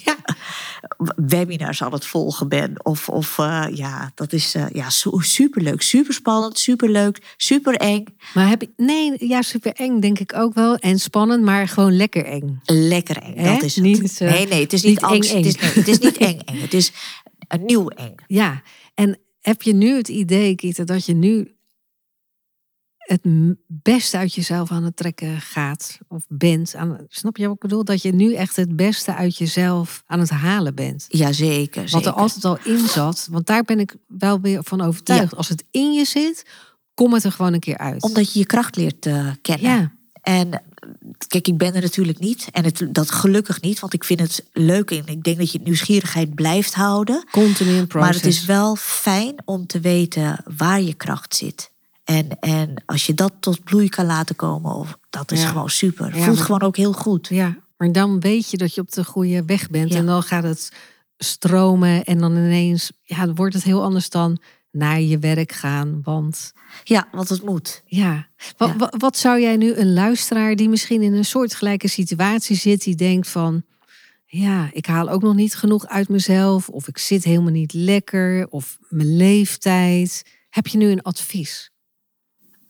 [0.04, 0.16] ja,
[1.16, 2.86] webinars aan het volgen ben.
[2.86, 8.06] Of, of eh, ja, dat is eh, ja, su- superleuk, superspannend, superleuk, super eng.
[8.34, 10.76] Maar heb je, nee, ja, super eng denk ik ook wel.
[10.76, 12.60] En spannend, maar gewoon lekker eng.
[12.64, 13.84] Lekker eng, dat is het.
[13.84, 15.34] Niet, eh, nee, nee, het is niet, niet eng, angst.
[15.34, 15.62] Het, is, eng.
[15.64, 16.62] nee, het is niet eng, eng.
[16.62, 16.92] Het is
[17.48, 18.16] een nieuw eng.
[18.28, 18.62] Ja,
[18.94, 21.55] en heb je nu het idee, Kieta, dat je nu
[23.06, 23.22] het
[23.68, 26.76] beste uit jezelf aan het trekken gaat of bent?
[26.76, 27.84] Aan, snap je wat ik bedoel?
[27.84, 31.06] Dat je nu echt het beste uit jezelf aan het halen bent.
[31.08, 32.08] Jazeker, Wat zeker.
[32.08, 33.28] er altijd al in zat.
[33.32, 35.36] Want daar ben ik wel weer van overtuigd.
[35.36, 36.46] Als het in je zit,
[36.94, 38.04] kom het er gewoon een keer uit.
[38.04, 39.70] Omdat je je kracht leert eh, kennen.
[39.72, 39.92] ja,
[40.22, 40.62] En
[41.28, 42.48] kijk, ik ben er natuurlijk niet.
[42.52, 44.92] En het, dat gelukkig niet, want ik vind het leuk.
[44.92, 47.24] En ik denk dat je nieuwsgierigheid blijft houden.
[47.32, 48.08] continu een proces.
[48.08, 51.74] Maar het is wel fijn om te weten waar je kracht zit.
[52.06, 55.48] En, en als je dat tot bloei kan laten komen, of, dat is Ja.
[55.48, 56.06] gewoon super.
[56.18, 57.28] Ja, Voelt maar- gewoon ook heel goed.
[57.28, 59.92] Ja, maar dan weet je dat je op de goede weg bent.
[59.92, 59.98] Ja.
[59.98, 60.72] En dan gaat het
[61.18, 62.04] stromen.
[62.04, 64.38] En dan ineens ja, wordt het heel anders dan
[64.72, 66.00] naar je werk gaan.
[66.04, 66.54] Want
[66.84, 67.82] Ja, want het moet.
[67.86, 68.28] ja,
[68.58, 68.76] wat, Ja.
[68.78, 72.96] wat, wat zou jij nu een luisteraar die misschien in een soortgelijke situatie zit, die
[72.96, 73.64] denkt van.
[74.26, 76.70] Ja, ik haal ook nog niet genoeg uit mezelf.
[76.70, 78.48] Of ik zit helemaal niet lekker.
[78.50, 80.24] Of mijn leeftijd.
[80.50, 81.72] Heb je nu een advies?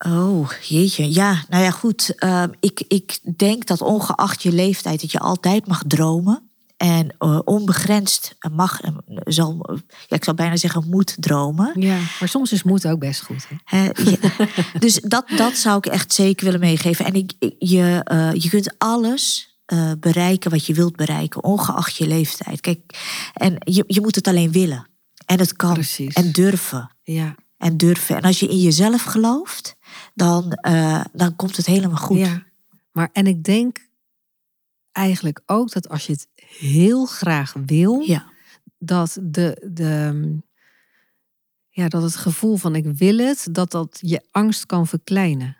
[0.07, 1.13] Oh, jeetje.
[1.13, 2.13] Ja, nou ja, goed.
[2.15, 6.49] Ehm, ik, ik denk dat ongeacht je leeftijd, dat je altijd mag dromen.
[6.77, 8.91] En eh, onbegrensd mag, eh,
[9.23, 11.71] zal, ja, ik zou bijna zeggen, moet dromen.
[11.81, 13.47] Ja, maar soms is moed ook best goed.
[13.63, 13.83] Hè?
[13.83, 14.17] Ja.
[14.79, 17.05] dus dat, dat zou ik echt zeker willen meegeven.
[17.05, 21.95] En ik, ik- je, eh, je kunt alles eh, bereiken wat je wilt bereiken, ongeacht
[21.95, 22.61] je leeftijd.
[22.61, 22.79] Kijk,
[23.33, 24.87] en je, je moet het alleen willen.
[25.25, 25.73] En het kan.
[25.73, 26.13] Precies.
[26.13, 26.95] En durven.
[27.03, 28.15] Ja, En durven.
[28.15, 29.74] En als je in jezelf gelooft,
[30.15, 32.17] dan, eh, dan komt het helemaal goed.
[32.17, 32.43] Ja,
[32.91, 33.87] maar en ik denk
[34.91, 36.27] eigenlijk ook dat als je het
[36.59, 38.25] heel graag wil, Ja.
[38.77, 40.37] dat, de, de,
[41.69, 45.57] ja, dat het gevoel van ik wil het, dat dat je angst kan verkleinen.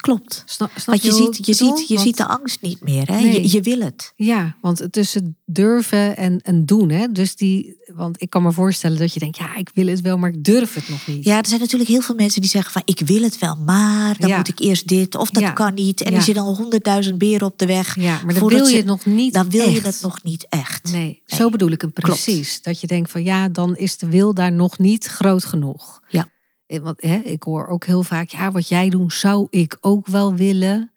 [0.00, 0.42] Klopt.
[0.46, 3.06] Snap, snap Want je, ziet, je, ziet, je Want- ziet de angst niet meer.
[3.06, 3.20] Hè?
[3.20, 3.42] Nee.
[3.42, 4.12] Je, je wil het.
[4.16, 6.90] Ja, want tussen durven en, en doen.
[6.90, 7.12] Hè?
[7.12, 10.18] Dus die, want ik kan me voorstellen dat je denkt, ja, ik wil het wel,
[10.18, 11.24] maar ik durf het nog niet.
[11.24, 14.18] Ja, er zijn natuurlijk heel veel mensen die zeggen van ik wil het wel, maar
[14.18, 14.36] dan Ja.
[14.36, 15.50] moet ik eerst dit of dat Ja.
[15.50, 16.00] kan niet.
[16.00, 16.16] En Ja.
[16.16, 17.96] er zitten al honderdduizend beren op de weg.
[18.00, 20.92] Ja, maar dan wil je het nog niet Dan wil je het nog niet echt.
[20.92, 22.22] Nee, zo bedoel ik hem Klopt.
[22.22, 22.62] precies.
[22.62, 26.00] Dat je denkt van ja, dan is de wil daar nog niet groot genoeg.
[26.08, 26.32] Ja.
[26.74, 30.06] Eh, Want hè, ik hoor ook heel vaak, ja, wat jij doet zou ik ook
[30.06, 30.88] wel willen.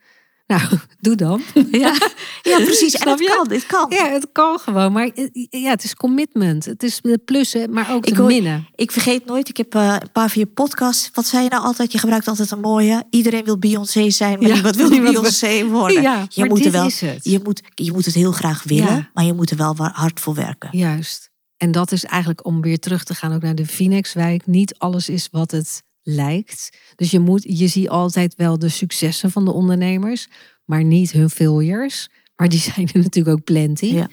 [0.47, 0.61] Nou,
[0.99, 1.41] doe dan.
[1.71, 1.93] Ja,
[2.41, 2.93] ja precies.
[2.95, 3.85] En het kan, dit kan.
[3.89, 4.91] Ja, het kan gewoon.
[4.91, 6.65] Maar eh, ja, het is commitment.
[6.65, 8.67] Het is de plussen, maar ook Ik de hoor- minnen.
[8.75, 11.09] Ik vergeet nooit, ik heb eh, een paar van je podcasts.
[11.13, 11.91] Wat zei je nou altijd?
[11.91, 13.03] Je gebruikt altijd een mooie.
[13.09, 16.01] Iedereen wil Beyoncé zijn, maar Ja, niemand wil Beyoncé worden.
[16.01, 17.23] Ja, je, moet er wel, is het.
[17.23, 19.09] Je, moet, je moet het heel graag willen, Ja.
[19.13, 20.69] maar je moet er wel hard voor werken.
[20.77, 21.29] Juist.
[21.57, 24.45] En dat is eigenlijk om weer terug te gaan ook naar de Phoenixwijk.
[24.45, 26.77] Niet alles is wat het lijkt.
[26.95, 30.27] Dus je, moet, je ziet altijd wel de successen van de ondernemers,
[30.65, 32.09] maar niet hun failures.
[32.35, 33.85] Maar die zijn er natuurlijk ook plenty.
[33.85, 34.07] Ja.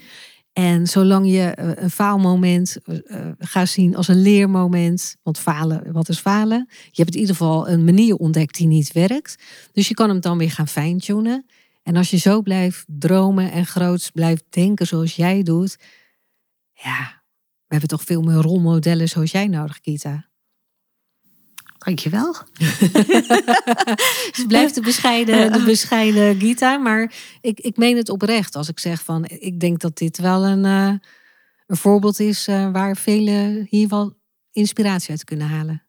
[0.53, 5.91] En zolang je eh, een faalmoment eh, eh, gaat zien als een leermoment, want falen,
[5.91, 6.67] wat is falen?
[6.69, 9.35] Je hebt in ieder geval een manier ontdekt die niet werkt.
[9.71, 11.45] Dus je kan hem dan weer gaan fine-tunen.
[11.83, 15.77] En als je zo blijft dromen en groots blijft denken zoals jij doet,
[16.73, 17.23] Ja,
[17.67, 20.25] we hebben toch veel meer rolmodellen zoals jij nodig, Kita.
[21.77, 22.33] Dankjewel.
[24.37, 26.77] Ze blijft de bescheiden, de bescheiden Gita.
[26.77, 29.25] Maar ik, ik meen het oprecht als ik zeg van...
[29.25, 30.93] Ik denk dat dit wel een, eh,
[31.67, 34.17] een voorbeeld is uh, waar velen hier wel
[34.51, 35.84] inspiratie uit kunnen halen.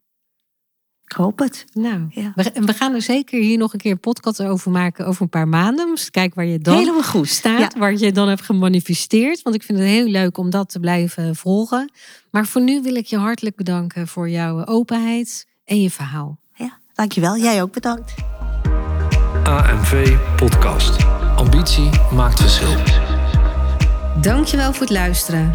[1.08, 1.64] Ik hoop het.
[1.72, 2.32] Nou, Ja.
[2.34, 5.48] we, gaan er zeker hier nog een keer een podcast over maken over een paar
[5.48, 5.86] maanden.
[5.90, 7.28] Dus kijk waar je dan Helemaal goed.
[7.28, 7.78] staat, Ja.
[7.78, 9.42] waar je dan hebt gemanifesteerd.
[9.42, 11.90] Want ik vind het heel leuk om dat te blijven volgen.
[12.30, 16.38] Maar voor nu wil ik je hartelijk bedanken voor jouw openheid en je verhaal.
[16.54, 16.78] Ja.
[16.94, 17.36] Dankjewel.
[17.36, 18.14] Jij ook bedankt.
[19.44, 21.04] AMV Podcast.
[21.36, 22.76] Ambitie maakt verschil.
[24.20, 25.54] Dankjewel voor het luisteren.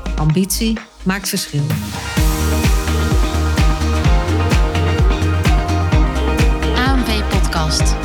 [0.21, 1.63] Ambitie maakt verschil.
[6.75, 8.00] AMV Podcast.